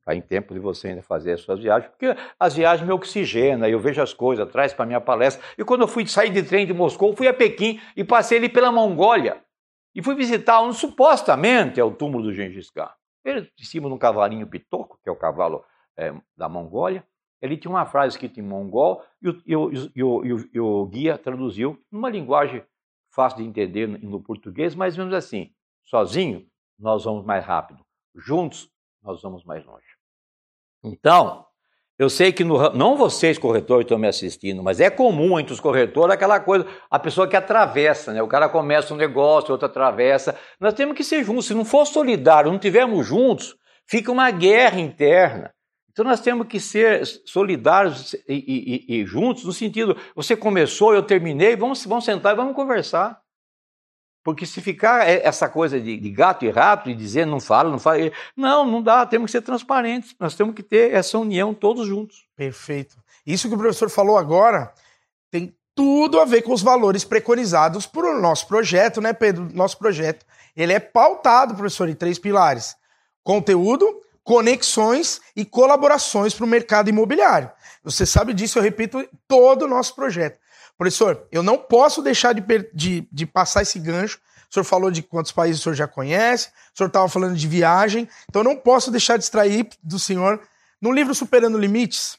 está 0.00 0.14
em 0.14 0.20
tempo 0.20 0.54
de 0.54 0.60
você 0.60 0.88
ainda 0.88 1.02
fazer 1.02 1.32
as 1.32 1.40
suas 1.40 1.58
viagens, 1.58 1.90
porque 1.90 2.14
as 2.38 2.54
viagens 2.54 2.86
me 2.86 2.92
oxigenam, 2.94 3.66
eu 3.68 3.80
vejo 3.80 4.00
as 4.00 4.12
coisas, 4.14 4.48
traz 4.52 4.72
para 4.72 4.86
minha 4.86 5.00
palestra. 5.00 5.44
E 5.58 5.64
quando 5.64 5.80
eu 5.82 5.88
fui 5.88 6.06
sair 6.06 6.30
de 6.30 6.42
trem 6.42 6.66
de 6.66 6.72
Moscou, 6.72 7.16
fui 7.16 7.26
a 7.26 7.34
Pequim 7.34 7.80
e 7.96 8.04
passei 8.04 8.38
ali 8.38 8.48
pela 8.48 8.70
Mongólia. 8.70 9.42
E 9.94 10.02
fui 10.02 10.14
visitar 10.14 10.60
onde 10.60 10.76
supostamente 10.76 11.80
é 11.80 11.84
o 11.84 11.90
túmulo 11.90 12.22
do 12.24 12.32
Gengis 12.32 12.70
Khan. 12.70 12.90
Ele, 13.24 13.50
em 13.58 13.64
cima 13.64 13.88
de 13.88 13.94
um 13.94 13.98
cavalinho 13.98 14.46
pitoco, 14.46 15.00
que 15.02 15.08
é 15.08 15.12
o 15.12 15.16
cavalo 15.16 15.64
eh, 15.96 16.12
da 16.36 16.48
Mongólia, 16.48 17.04
ele 17.40 17.56
tinha 17.56 17.70
uma 17.70 17.86
frase 17.86 18.14
escrita 18.14 18.40
em 18.40 18.42
mongol 18.42 19.02
e 19.22 19.28
o, 19.28 19.42
e 19.46 19.56
o- 19.56 19.72
e 19.94 20.02
o- 20.02 20.48
e 20.54 20.60
o- 20.60 20.86
guia 20.86 21.18
traduziu 21.18 21.78
numa 21.90 22.08
linguagem 22.10 22.62
fácil 23.10 23.38
de 23.38 23.44
entender 23.44 23.86
no, 23.86 24.20
português, 24.22 24.74
mais 24.74 24.94
ou 24.98 25.04
menos 25.04 25.14
assim: 25.16 25.50
sozinho 25.84 26.46
nós 26.78 27.04
vamos 27.04 27.24
mais 27.24 27.44
rápido, 27.44 27.80
juntos 28.14 28.70
nós 29.02 29.22
vamos 29.22 29.44
mais 29.44 29.64
longe. 29.64 29.86
Então, 30.84 31.46
eu 31.98 32.10
sei 32.10 32.30
que 32.32 32.44
no, 32.44 32.70
não 32.74 32.96
vocês 32.96 33.38
corretores 33.38 33.84
estão 33.84 33.98
me 33.98 34.06
assistindo, 34.06 34.62
mas 34.62 34.80
é 34.80 34.90
comum 34.90 35.38
entre 35.40 35.52
os 35.54 35.60
corretores 35.60 36.14
aquela 36.14 36.38
coisa, 36.38 36.66
a 36.90 36.98
pessoa 36.98 37.26
que 37.26 37.36
atravessa, 37.36 38.12
né? 38.12 38.22
O 38.22 38.28
cara 38.28 38.48
começa 38.48 38.92
um 38.92 38.96
negócio, 38.96 39.50
outro 39.52 39.66
atravessa. 39.66 40.38
Nós 40.60 40.74
temos 40.74 40.94
que 40.96 41.02
ser 41.02 41.24
juntos. 41.24 41.46
Se 41.46 41.54
não 41.54 41.64
for 41.64 41.86
solidário, 41.86 42.52
não 42.52 42.58
tivermos 42.58 43.06
juntos, 43.06 43.56
fica 43.86 44.12
uma 44.12 44.30
guerra 44.30 44.78
interna. 44.78 45.54
Então 45.96 46.04
nós 46.04 46.20
temos 46.20 46.46
que 46.46 46.60
ser 46.60 47.06
solidários 47.24 48.12
e, 48.28 48.84
e- 48.86 49.00
e- 49.00 49.06
juntos, 49.06 49.44
no 49.44 49.52
sentido, 49.52 49.96
você 50.14 50.36
começou, 50.36 50.94
eu 50.94 51.02
terminei, 51.02 51.56
vamos, 51.56 51.86
vamos 51.86 52.04
sentar 52.04 52.34
e 52.34 52.36
vamos 52.36 52.54
conversar. 52.54 53.18
Porque 54.22 54.44
se 54.44 54.60
ficar 54.60 55.08
é, 55.08 55.26
essa 55.26 55.48
coisa 55.48 55.80
de, 55.80 55.96
de 55.96 56.10
gato 56.10 56.44
e 56.44 56.50
rato 56.50 56.90
e 56.90 56.94
dizer 56.94 57.24
não 57.24 57.40
fala, 57.40 57.70
não 57.70 57.78
fala, 57.78 57.96
não, 58.36 58.66
não 58.66 58.82
dá, 58.82 59.06
temos 59.06 59.28
que 59.28 59.32
ser 59.32 59.40
transparentes, 59.40 60.14
nós 60.20 60.34
temos 60.34 60.54
que 60.54 60.62
ter 60.62 60.92
essa 60.92 61.16
união 61.16 61.54
todos 61.54 61.86
juntos. 61.86 62.26
Perfeito. 62.36 62.98
Isso 63.26 63.48
que 63.48 63.54
o 63.54 63.58
professor 63.58 63.88
falou 63.88 64.18
agora 64.18 64.74
tem 65.30 65.56
tudo 65.74 66.20
a 66.20 66.26
ver 66.26 66.42
com 66.42 66.52
os 66.52 66.60
valores 66.60 67.04
preconizados 67.04 67.86
por 67.86 68.04
o 68.04 68.20
nosso 68.20 68.46
projeto, 68.46 69.00
né, 69.00 69.14
Pedro? 69.14 69.48
Nosso 69.54 69.78
projeto. 69.78 70.26
Ele 70.54 70.74
é 70.74 70.78
pautado, 70.78 71.54
professor, 71.54 71.88
em 71.88 71.94
três 71.94 72.18
pilares: 72.18 72.76
conteúdo, 73.24 74.02
conexões 74.26 75.20
e 75.36 75.44
colaborações 75.44 76.34
para 76.34 76.44
o 76.44 76.48
mercado 76.48 76.90
imobiliário. 76.90 77.48
Você 77.84 78.04
sabe 78.04 78.34
disso, 78.34 78.58
eu 78.58 78.62
repito 78.62 79.08
todo 79.28 79.62
o 79.62 79.68
nosso 79.68 79.94
projeto. 79.94 80.40
Professor, 80.76 81.28
eu 81.30 81.44
não 81.44 81.56
posso 81.56 82.02
deixar 82.02 82.32
de, 82.34 82.42
de- 82.74 83.08
de 83.10 83.24
passar 83.24 83.62
esse 83.62 83.78
gancho. 83.78 84.18
O 84.50 84.52
senhor 84.52 84.64
falou 84.64 84.90
de 84.90 85.00
quantos 85.00 85.30
países 85.30 85.60
o 85.60 85.62
senhor 85.62 85.74
já 85.76 85.86
conhece, 85.86 86.48
o 86.74 86.76
senhor 86.76 86.88
estava 86.88 87.08
falando 87.08 87.36
de 87.36 87.46
viagem, 87.46 88.08
então 88.28 88.40
eu 88.40 88.44
não 88.44 88.56
posso 88.56 88.90
deixar 88.90 89.16
de 89.16 89.22
extrair 89.22 89.68
do 89.82 89.98
senhor, 89.98 90.40
no 90.82 90.90
livro 90.92 91.14
Superando 91.14 91.56
Limites, 91.56 92.18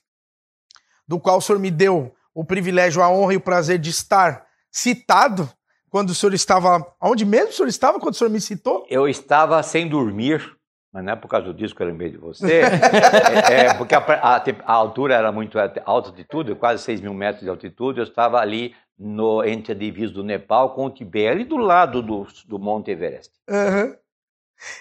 do 1.05 1.19
qual 1.19 1.37
o 1.39 1.41
senhor 1.41 1.59
me 1.59 1.69
deu 1.69 2.13
o 2.33 2.43
privilégio, 2.45 3.03
a 3.03 3.09
honra 3.09 3.33
e 3.33 3.37
o 3.37 3.41
prazer 3.41 3.79
de 3.79 3.89
estar 3.89 4.45
citado 4.71 5.49
quando 5.89 6.11
o 6.11 6.15
senhor 6.15 6.33
estava. 6.33 6.85
Onde 7.01 7.25
mesmo 7.25 7.49
o 7.49 7.53
senhor 7.53 7.67
estava 7.67 7.99
quando 7.99 8.13
o 8.13 8.17
senhor 8.17 8.29
me 8.29 8.39
citou? 8.41 8.85
Eu 8.89 9.07
estava 9.09 9.61
sem 9.63 9.87
dormir, 9.89 10.56
mas 10.91 11.03
não 11.03 11.13
é 11.13 11.15
por 11.15 11.27
causa 11.27 11.53
disso 11.53 11.75
que 11.75 11.81
eu 11.81 11.87
lembrei 11.87 12.09
de 12.11 12.17
você, 12.17 12.61
é, 13.51 13.65
é 13.67 13.73
porque 13.73 13.93
a, 13.95 13.99
a 13.99 14.37
a 14.65 14.73
altura 14.73 15.15
era 15.15 15.31
muito 15.31 15.59
alta 15.59 15.81
altitude, 15.85 16.55
quase 16.55 16.83
6 16.83 17.01
mil 17.01 17.13
metros 17.13 17.43
de 17.43 17.49
altitude, 17.49 17.99
eu 17.99 18.03
estava 18.05 18.39
ali 18.39 18.75
no, 18.97 19.43
entre 19.43 19.73
a 19.73 19.75
divisa 19.75 20.13
do 20.13 20.23
Nepal 20.23 20.73
com 20.73 20.85
o 20.85 20.89
Tibete, 20.89 21.27
ali 21.27 21.43
do 21.43 21.57
lado 21.57 22.01
do, 22.01 22.25
do 22.47 22.57
Monte 22.57 22.91
Everest. 22.91 23.31
Aham. 23.49 23.95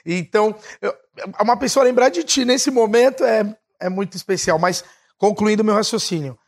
Então, 0.05 0.55
eu- 0.81 0.95
uma 1.41 1.57
pessoa 1.59 1.85
lembrar 1.85 2.09
de 2.09 2.23
ti 2.25 2.45
nesse 2.45 2.71
momento 2.71 3.25
é, 3.25 3.57
é 3.81 3.89
muito 3.89 4.17
especial. 4.17 4.59
Mas, 4.59 4.85
concluindo 5.19 5.65
meu 5.65 5.75
raciocínio, 5.75 6.39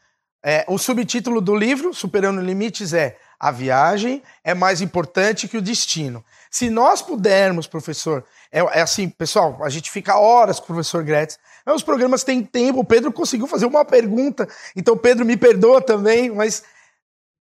É, 0.40 0.64
o 0.68 0.78
subtítulo 0.78 1.40
do 1.40 1.52
livro, 1.54 1.92
Superando 1.92 2.40
Limites, 2.40 2.94
é 2.94 3.18
A 3.40 3.50
viagem 3.50 4.22
é 4.44 4.54
mais 4.54 4.80
importante 4.80 5.48
que 5.48 5.56
o 5.56 5.62
destino. 5.62 6.24
Se 6.50 6.70
nós 6.70 7.02
pudermos, 7.02 7.66
professor, 7.66 8.24
é, 8.50 8.61
é 8.61 8.80
assim, 8.80 9.08
pessoal, 9.08 9.58
a 9.62 9.68
gente 9.68 9.90
fica 9.90 10.18
horas 10.18 10.58
com 10.58 10.64
o 10.64 10.68
professor 10.68 11.02
Gretz. 11.04 11.38
É, 11.66 11.72
os 11.72 11.82
programas 11.82 12.24
têm 12.24 12.42
tempo, 12.42 12.80
o 12.80 12.84
Pedro 12.84 13.12
conseguiu 13.12 13.46
fazer 13.46 13.66
uma 13.66 13.84
pergunta, 13.84 14.48
então 14.74 14.96
Pedro 14.96 15.24
me 15.24 15.37
perdoa 15.37 15.80
também, 15.82 16.30
mas 16.30 16.64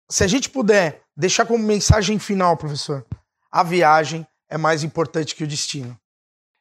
se 0.09 0.23
a 0.23 0.27
gente 0.27 0.49
puder 0.49 1.01
deixar 1.15 1.45
como 1.45 1.63
mensagem 1.63 2.19
final, 2.19 2.57
professor, 2.57 3.05
a 3.51 3.63
viagem 3.63 4.25
é 4.49 4.57
mais 4.57 4.83
importante 4.83 5.35
que 5.35 5.43
o 5.43 5.47
destino. 5.47 5.97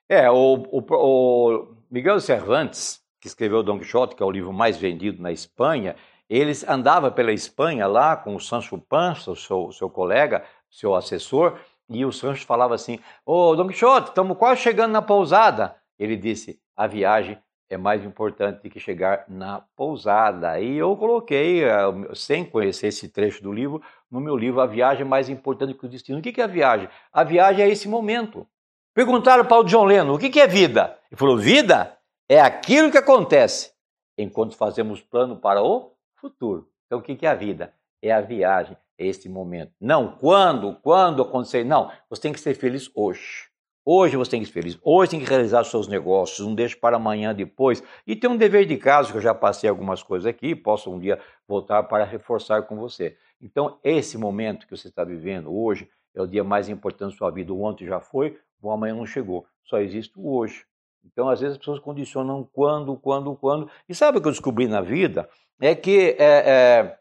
É, 0.09 0.31
o, 0.31 0.65
o, 0.71 0.85
o 0.91 1.77
Miguel 1.91 2.21
Cervantes, 2.21 3.01
que 3.21 3.29
escreveu 3.29 3.63
Don 3.63 3.79
Quixote, 3.79 4.15
que 4.15 4.23
é 4.23 4.27
o 4.27 4.31
livro 4.31 4.53
mais 4.53 4.77
vendido 4.77 5.21
na 5.21 5.33
Espanha, 5.33 5.97
ele 6.29 6.53
andava 6.67 7.11
pela 7.11 7.33
Espanha 7.33 7.87
lá 7.87 8.17
com 8.17 8.35
o 8.35 8.41
Sancho 8.41 8.79
Panza, 8.79 9.31
o 9.31 9.37
seu, 9.37 9.71
seu 9.73 9.89
colega, 9.89 10.45
seu 10.71 10.95
assessor, 10.95 11.59
e 11.89 12.05
o 12.05 12.13
Sancho 12.13 12.47
falava 12.47 12.75
assim: 12.75 12.99
Ô 13.25 13.55
Don 13.55 13.69
Quixote, 13.69 14.09
estamos 14.09 14.37
quase 14.37 14.61
chegando 14.61 14.93
na 14.93 15.03
pousada. 15.03 15.77
Ele 15.99 16.17
disse: 16.17 16.61
a 16.77 16.87
viagem 16.87 17.39
é 17.69 17.77
mais 17.77 18.05
importante 18.05 18.69
que 18.69 18.79
chegar 18.79 19.25
na 19.29 19.63
pousada. 19.75 20.61
E 20.61 20.77
eu 20.77 20.97
coloquei, 20.97 21.65
eh, 21.65 21.75
sem 22.15 22.45
conhecer 22.45 22.89
esse 22.89 23.09
trecho 23.09 23.43
do 23.43 23.53
livro, 23.53 23.83
no 24.11 24.21
meu 24.21 24.37
livro 24.37 24.61
A 24.61 24.67
Viagem 24.67 25.03
é 25.03 25.09
Mais 25.09 25.29
Importante 25.29 25.75
que 25.75 25.87
o 25.87 25.89
Destino. 25.89 26.19
O 26.19 26.23
que 26.23 26.41
é 26.41 26.45
a 26.45 26.49
viagem? 26.49 26.89
A 27.13 27.25
viagem 27.25 27.65
é 27.65 27.69
esse 27.69 27.89
momento. 27.89 28.47
Perguntaram 28.95 29.45
para 29.45 29.59
o 29.59 29.65
John 29.65 29.85
Lennon 29.85 30.15
o 30.15 30.19
que 30.19 30.41
é 30.41 30.47
vida. 30.47 30.99
Ele 31.11 31.19
falou: 31.19 31.37
vida 31.37 31.97
é 32.29 32.41
aquilo 32.41 32.91
que 32.91 32.99
acontece 32.99 33.73
enquanto 34.17 34.57
fazemos 34.57 35.01
plano 35.01 35.37
para 35.37 35.63
o 35.63 35.93
futuro. 36.15 36.69
Então, 36.87 36.99
o 36.99 37.03
que 37.03 37.27
é 37.27 37.29
a 37.29 37.35
vida? 37.35 37.75
É 38.01 38.13
a 38.13 38.21
viagem, 38.21 38.77
esse 38.99 39.29
momento. 39.29 39.73
Não 39.81 40.17
quando, 40.17 40.75
quando 40.83 41.23
acontecer. 41.23 41.65
Não, 41.65 41.91
você 42.09 42.23
tem 42.23 42.33
que 42.33 42.41
ser 42.41 42.55
feliz 42.55 42.91
hoje. 42.95 43.49
Hoje 43.85 44.17
você 44.17 44.33
tem 44.33 44.41
que 44.41 44.47
ser 44.47 44.53
feliz. 44.53 44.79
Hoje 44.83 45.13
tem 45.13 45.21
que 45.21 45.27
realizar 45.27 45.63
os 45.63 45.71
seus 45.71 45.87
negócios. 45.87 46.45
Não 46.45 46.55
deixe 46.55 46.75
para 46.75 46.97
amanhã 46.97 47.33
depois. 47.33 47.83
E 48.07 48.17
tem 48.17 48.29
um 48.29 48.37
dever 48.37 48.67
de 48.67 48.77
casa, 48.77 49.13
que 49.13 49.17
eu 49.17 49.23
já 49.23 49.33
passei 49.33 49.71
algumas 49.71 50.03
coisas 50.03 50.27
aqui, 50.27 50.57
posso 50.57 50.91
um 50.91 50.99
dia 50.99 51.21
voltar 51.47 51.85
para 51.85 52.05
reforçar 52.05 52.63
com 52.63 52.77
você. 52.77 53.17
Então, 53.41 53.79
esse 53.85 54.19
momento 54.19 54.67
que 54.67 54.77
você 54.77 54.89
está 54.89 55.05
vivendo 55.05 55.55
hoje 55.55 55.89
é 56.15 56.21
o 56.21 56.27
dia 56.27 56.43
mais 56.43 56.69
importante 56.69 57.13
da 57.13 57.17
sua 57.17 57.31
vida. 57.31 57.53
O 57.53 57.63
ontem 57.63 57.87
já 57.87 58.01
foi, 58.01 58.39
o 58.61 58.73
amanhã 58.73 58.95
não 58.95 59.07
chegou. 59.07 59.47
Só 59.63 59.79
existe 59.79 60.19
o 60.19 60.35
hoje. 60.35 60.65
Então, 61.05 61.29
às 61.29 61.41
vezes, 61.41 61.53
as 61.53 61.59
pessoas 61.59 61.79
condicionam 61.79 62.49
quando, 62.53 62.97
quando, 62.97 63.37
quando. 63.37 63.71
E 63.89 63.95
sabe 63.95 64.19
o 64.19 64.21
que 64.21 64.27
eu 64.27 64.33
descobri 64.33 64.67
na 64.67 64.81
vida? 64.81 65.29
É 65.61 65.75
que 65.77 66.17
é, 66.19 66.51
é, 66.51 66.99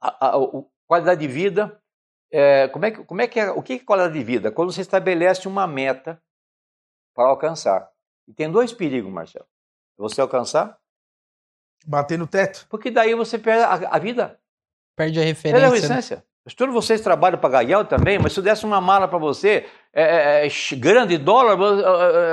a, 0.00 0.26
a, 0.26 0.36
a, 0.36 0.38
qualidade 0.90 1.20
de 1.20 1.28
vida. 1.28 1.80
É, 2.32 2.66
como 2.66 2.84
é 2.84 2.90
que, 2.90 3.04
como 3.04 3.22
é 3.22 3.28
que 3.28 3.38
é, 3.38 3.50
o 3.52 3.62
que 3.62 3.74
é 3.74 3.78
qualidade 3.78 4.14
de 4.14 4.24
vida? 4.24 4.50
Quando 4.50 4.72
você 4.72 4.80
estabelece 4.80 5.46
uma 5.46 5.64
meta 5.64 6.20
para 7.14 7.28
alcançar. 7.28 7.88
E 8.26 8.34
tem 8.34 8.50
dois 8.50 8.72
perigos, 8.72 9.12
Marcelo. 9.12 9.46
Você 9.96 10.20
alcançar. 10.20 10.76
Bater 11.86 12.18
no 12.18 12.26
teto. 12.26 12.66
Porque 12.68 12.90
daí 12.90 13.14
você 13.14 13.38
perde 13.38 13.62
a, 13.62 13.94
a 13.94 13.98
vida. 14.00 14.40
Perde 14.96 15.20
a 15.20 15.22
referência. 15.22 15.70
Perde 15.70 15.76
a 15.76 15.78
essência. 15.78 16.16
Né? 16.16 16.52
Todos 16.56 16.74
vocês 16.74 17.00
trabalham 17.00 17.38
para 17.38 17.62
Gael 17.62 17.84
também, 17.84 18.18
mas 18.18 18.32
se 18.32 18.40
eu 18.40 18.44
desse 18.44 18.64
uma 18.64 18.80
mala 18.80 19.06
para 19.06 19.18
você, 19.18 19.68
é, 19.92 20.42
é, 20.42 20.46
é 20.46 20.76
grande 20.76 21.16
dólar, 21.18 21.56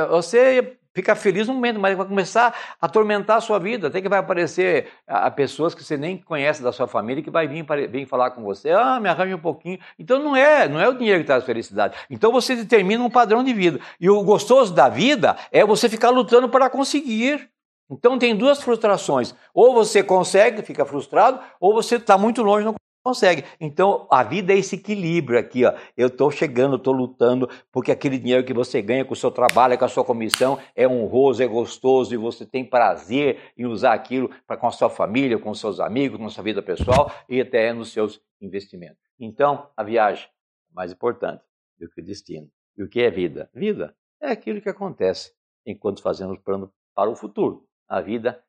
você 0.10 0.77
fica 0.98 1.16
feliz 1.16 1.48
no 1.48 1.54
momento, 1.54 1.80
mas 1.80 1.96
vai 1.96 2.08
começar 2.08 2.56
a 2.82 2.86
atormentar 2.88 3.38
a 3.38 3.42
sua 3.42 3.60
vida. 3.60 3.88
Até 3.88 4.02
que 4.02 4.10
vai 4.10 4.18
aparecer 4.18 4.88
a, 5.08 5.28
a 5.28 5.32
pessoas 5.32 5.76
que 5.76 5.84
você 5.84 5.96
nem 5.96 6.18
conhece 6.18 6.64
da 6.64 6.72
sua 6.72 6.88
família 6.88 7.22
que 7.22 7.30
vai 7.30 7.48
vir, 7.48 7.64
vir 7.88 8.08
falar 8.08 8.32
com 8.32 8.42
você, 8.42 8.72
ah, 8.72 9.00
me 9.00 9.08
arranja 9.08 9.36
um 9.36 9.40
pouquinho. 9.40 9.78
Então 10.00 10.18
não 10.18 10.36
é, 10.36 10.68
não 10.68 10.80
é 10.80 10.90
o 10.90 10.94
dinheiro 10.98 11.20
que 11.20 11.28
traz 11.28 11.44
felicidade. 11.44 11.96
Então 12.10 12.32
você 12.32 12.56
determina 12.56 13.04
um 13.04 13.12
padrão 13.12 13.44
de 13.44 13.54
vida. 13.54 13.80
E 14.00 14.10
o 14.10 14.24
gostoso 14.24 14.74
da 14.74 14.90
vida 14.90 15.38
é 15.52 15.64
você 15.64 15.88
ficar 15.88 16.10
lutando 16.10 16.50
para 16.50 16.68
conseguir. 16.68 17.48
Então 17.90 18.18
tem 18.18 18.36
duas 18.36 18.60
frustrações. 18.60 19.36
Ou 19.54 19.76
você 19.76 20.02
consegue, 20.02 20.64
fica 20.64 20.84
frustrado, 20.84 21.40
ou 21.60 21.74
você 21.74 21.98
está 21.98 22.18
muito 22.18 22.42
longe, 22.42 22.66
não 22.66 22.74
consegue. 23.08 23.46
Então, 23.58 24.06
a 24.12 24.22
vida 24.22 24.52
é 24.52 24.58
esse 24.58 24.76
equilíbrio 24.76 25.40
aqui, 25.40 25.64
ó. 25.64 25.74
Eu 25.96 26.08
estou 26.08 26.30
chegando, 26.30 26.76
estou 26.76 26.94
lutando, 26.94 27.50
porque 27.72 27.90
aquele 27.90 28.18
dinheiro 28.18 28.44
que 28.44 28.54
você 28.54 28.82
ganha 28.82 29.06
com 29.06 29.14
o 29.14 29.16
seu 29.16 29.32
trabalho, 29.32 29.78
com 29.78 29.86
a 29.86 29.88
sua 29.88 30.04
comissão, 30.04 30.60
é 30.76 30.86
honroso, 30.86 31.42
é 31.42 31.48
gostoso 31.48 32.14
e 32.14 32.18
você 32.18 32.46
tem 32.46 32.66
prazer 32.66 33.54
em 33.58 33.66
usar 33.66 33.94
aquilo 33.94 34.30
para 34.46 34.58
com 34.58 34.68
a 34.68 34.72
sua 34.72 34.90
família, 34.90 35.40
com 35.40 35.52
os 35.52 35.60
seus 35.60 35.80
amigos, 35.80 36.18
com 36.18 36.26
a 36.26 36.30
sua 36.30 36.44
vida 36.44 36.62
pessoal 36.62 37.10
e 37.30 37.40
até 37.40 37.72
nos 37.72 37.94
seus 37.94 38.22
investimentos. 38.42 38.98
Então, 39.18 39.70
a 39.78 39.84
viagem 39.84 40.26
é 40.26 40.74
mais 40.74 40.92
importante 40.92 41.42
do 41.80 41.90
que 41.90 42.02
o 42.02 42.04
destino. 42.04 42.50
E 42.78 42.84
o 42.84 42.90
que 42.90 43.00
é 43.00 43.10
vida? 43.10 43.50
Vida 43.54 43.96
é 44.22 44.32
aquilo 44.32 44.62
que 44.62 44.70
acontece 44.70 45.32
enquanto 45.66 46.02
fazemos 46.02 46.38
plano 46.40 46.74
para 46.94 47.10
o 47.10 47.16
futuro. 47.16 47.66
A 47.88 48.02
vida 48.02 48.44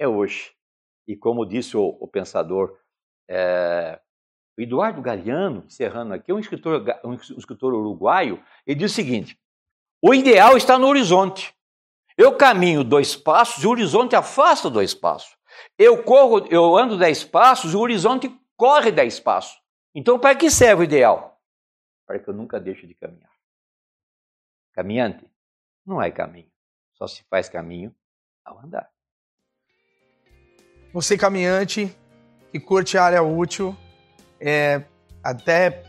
é 0.00 0.08
hoje. 0.08 0.50
E 1.06 1.16
como 1.16 1.46
disse 1.46 1.76
o, 1.76 1.96
o 2.00 2.08
pensador 2.08 2.76
é, 3.30 4.00
o 4.58 4.60
Eduardo 4.60 5.00
Galeano, 5.00 5.62
encerrando 5.64 6.12
aqui, 6.12 6.32
é 6.32 6.34
um 6.34 6.40
escritor, 6.40 6.84
um 7.04 7.14
escritor 7.14 7.72
uruguaio, 7.72 8.42
ele 8.66 8.80
diz 8.80 8.90
o 8.90 8.94
seguinte: 8.94 9.40
o 10.02 10.12
ideal 10.12 10.56
está 10.56 10.76
no 10.76 10.88
horizonte. 10.88 11.54
Eu 12.16 12.36
caminho 12.36 12.82
dois 12.82 13.14
passos 13.14 13.62
e 13.62 13.66
o 13.66 13.70
horizonte 13.70 14.16
afasta 14.16 14.68
dois 14.68 14.92
passos. 14.92 15.36
Eu 15.78 16.02
corro, 16.02 16.46
eu 16.50 16.76
ando 16.76 16.98
dez 16.98 17.22
passos 17.22 17.72
e 17.72 17.76
o 17.76 17.80
horizonte 17.80 18.28
corre 18.56 18.90
dez 18.90 19.20
passos. 19.20 19.58
Então, 19.94 20.18
para 20.18 20.34
que 20.34 20.50
serve 20.50 20.82
o 20.82 20.84
ideal? 20.84 21.40
Para 22.06 22.18
que 22.18 22.28
eu 22.28 22.34
nunca 22.34 22.58
deixe 22.60 22.86
de 22.86 22.94
caminhar. 22.94 23.30
Caminhante 24.72 25.24
não 25.86 26.02
é 26.02 26.10
caminho, 26.10 26.50
só 26.94 27.06
se 27.06 27.24
faz 27.24 27.48
caminho 27.48 27.94
ao 28.44 28.58
andar. 28.58 28.90
Você 30.92 31.16
caminhante, 31.16 31.96
que 32.50 32.58
curte 32.60 32.96
a 32.98 33.04
área 33.04 33.22
útil. 33.22 33.76
É, 34.40 34.82
até 35.22 35.82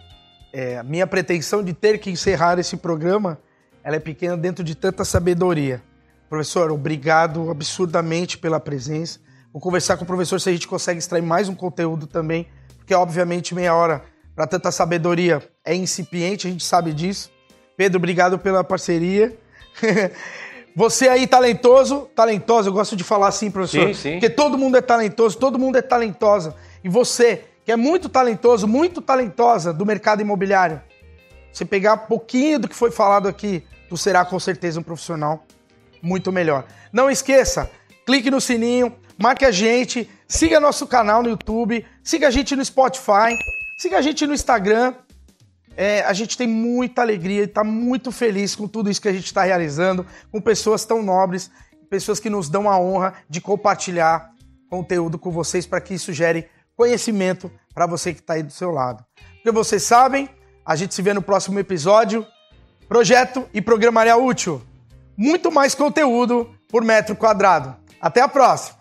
é, 0.54 0.78
a 0.78 0.84
minha 0.84 1.08
pretensão 1.08 1.63
de 1.63 1.74
ter 1.74 1.97
que 2.00 2.10
encerrar 2.10 2.60
esse 2.60 2.78
programa 2.78 3.39
ela 3.84 3.95
é 3.95 4.00
pequena 4.00 4.38
dentro 4.38 4.63
de 4.63 4.76
tanta 4.76 5.04
sabedoria. 5.04 5.82
Professor, 6.30 6.71
obrigado 6.71 7.50
absurdamente 7.50 8.38
pela 8.38 8.60
presença. 8.60 9.19
Vou 9.52 9.62
conversar 9.62 9.97
com 9.97 10.04
o 10.04 10.08
professor 10.08 10.39
se 10.39 10.50
a 10.50 10.52
gente 10.54 10.67
consegue 10.67 11.00
extrair 11.00 11.21
mais 11.21 11.50
um 11.50 11.56
conteúdo 11.56 12.08
também, 12.08 12.47
porque 12.78 12.93
obviamente 12.93 13.54
meia 13.54 13.74
hora 13.74 14.04
para 14.36 14.47
tanta 14.47 14.71
sabedoria 14.71 15.41
é 15.65 15.76
incipiente, 15.76 16.47
a 16.47 16.52
gente 16.52 16.63
sabe 16.63 16.93
disso. 16.93 17.30
Pedro, 17.76 17.97
obrigado 17.97 18.39
pela 18.39 18.63
parceria. 18.63 19.36
Você 20.76 21.10
aí 21.10 21.28
talentoso, 21.28 22.10
talentosa, 22.16 22.70
eu 22.70 22.74
gosto 22.74 22.96
de 22.96 23.04
falar 23.04 23.28
assim, 23.28 23.52
professor. 23.52 23.88
Sim, 23.88 23.94
sim. 23.94 24.12
Porque 24.14 24.30
todo 24.30 24.58
mundo 24.58 24.78
é 24.78 24.82
talentoso, 24.82 25.38
todo 25.38 25.60
mundo 25.60 25.78
é 25.78 25.82
talentosa. 25.82 26.56
E 26.84 26.90
você, 26.90 27.46
que 27.66 27.72
é 27.72 27.76
muito 27.76 28.08
talentoso, 28.08 28.68
muito 28.68 29.02
talentosa 29.02 29.74
do 29.74 29.86
mercado 29.86 30.22
imobiliário, 30.22 30.82
você 31.52 31.66
pegar 31.66 31.94
um 31.94 31.98
pouquinho 31.98 32.60
do 32.60 32.68
que 32.68 32.76
foi 32.76 32.92
falado 32.92 33.28
aqui, 33.28 33.64
tu 33.90 33.98
será 33.98 34.24
com 34.24 34.40
certeza 34.40 34.80
um 34.80 34.84
profissional 34.84 35.44
muito 36.02 36.32
melhor. 36.32 36.66
Não 36.94 37.10
esqueça, 37.10 37.70
clique 38.06 38.32
no 38.32 38.40
sininho, 38.40 38.96
marque 39.18 39.44
a 39.44 39.52
gente, 39.52 40.10
siga 40.28 40.60
nosso 40.60 40.88
canal 40.88 41.22
no 41.22 41.30
YouTube, 41.30 41.86
siga 42.02 42.30
a 42.30 42.32
gente 42.32 42.56
no 42.56 42.64
Spotify, 42.64 43.38
siga 43.78 43.98
a 43.98 44.02
gente 44.02 44.26
no 44.26 44.34
Instagram. 44.34 44.94
É, 45.76 46.02
a 46.02 46.14
gente 46.14 46.38
tem 46.38 46.48
muita 46.48 47.02
alegria 47.02 47.42
e 47.42 47.46
está 47.46 47.64
muito 47.64 48.12
feliz 48.12 48.56
com 48.56 48.68
tudo 48.68 48.90
isso 48.90 49.02
que 49.02 49.08
a 49.08 49.14
gente 49.14 49.26
está 49.26 49.44
realizando, 49.44 50.06
com 50.32 50.42
pessoas 50.42 50.86
tão 50.86 51.02
nobres, 51.02 51.50
pessoas 51.90 52.20
que 52.20 52.30
nos 52.30 52.50
dão 52.50 52.70
a 52.70 52.80
honra 52.80 53.14
de 53.30 53.42
compartilhar 53.42 54.32
conteúdo 54.70 55.18
com 55.18 55.32
vocês 55.32 55.66
para 55.66 55.82
que 55.82 55.94
isso 55.94 56.14
gere 56.14 56.48
conhecimento 56.76 57.52
para 57.74 57.86
você 57.86 58.14
que 58.14 58.20
está 58.22 58.34
aí 58.34 58.44
do 58.44 58.52
seu 58.52 58.72
lado. 58.72 59.06
Porque 59.36 59.52
vocês 59.52 59.84
sabem, 59.84 60.30
a 60.66 60.76
gente 60.76 60.94
se 60.94 61.02
vê 61.02 61.14
no 61.14 61.22
próximo 61.22 61.60
episódio. 61.60 62.26
Projeto 62.88 63.48
e 63.54 63.62
programaria 63.62 64.18
útil. 64.18 64.62
Muito 65.18 65.52
mais 65.52 65.74
conteúdo 65.74 66.50
por 66.70 66.84
metro 66.84 67.16
quadrado. 67.16 67.76
Até 68.02 68.22
a 68.22 68.28
próxima! 68.28 68.81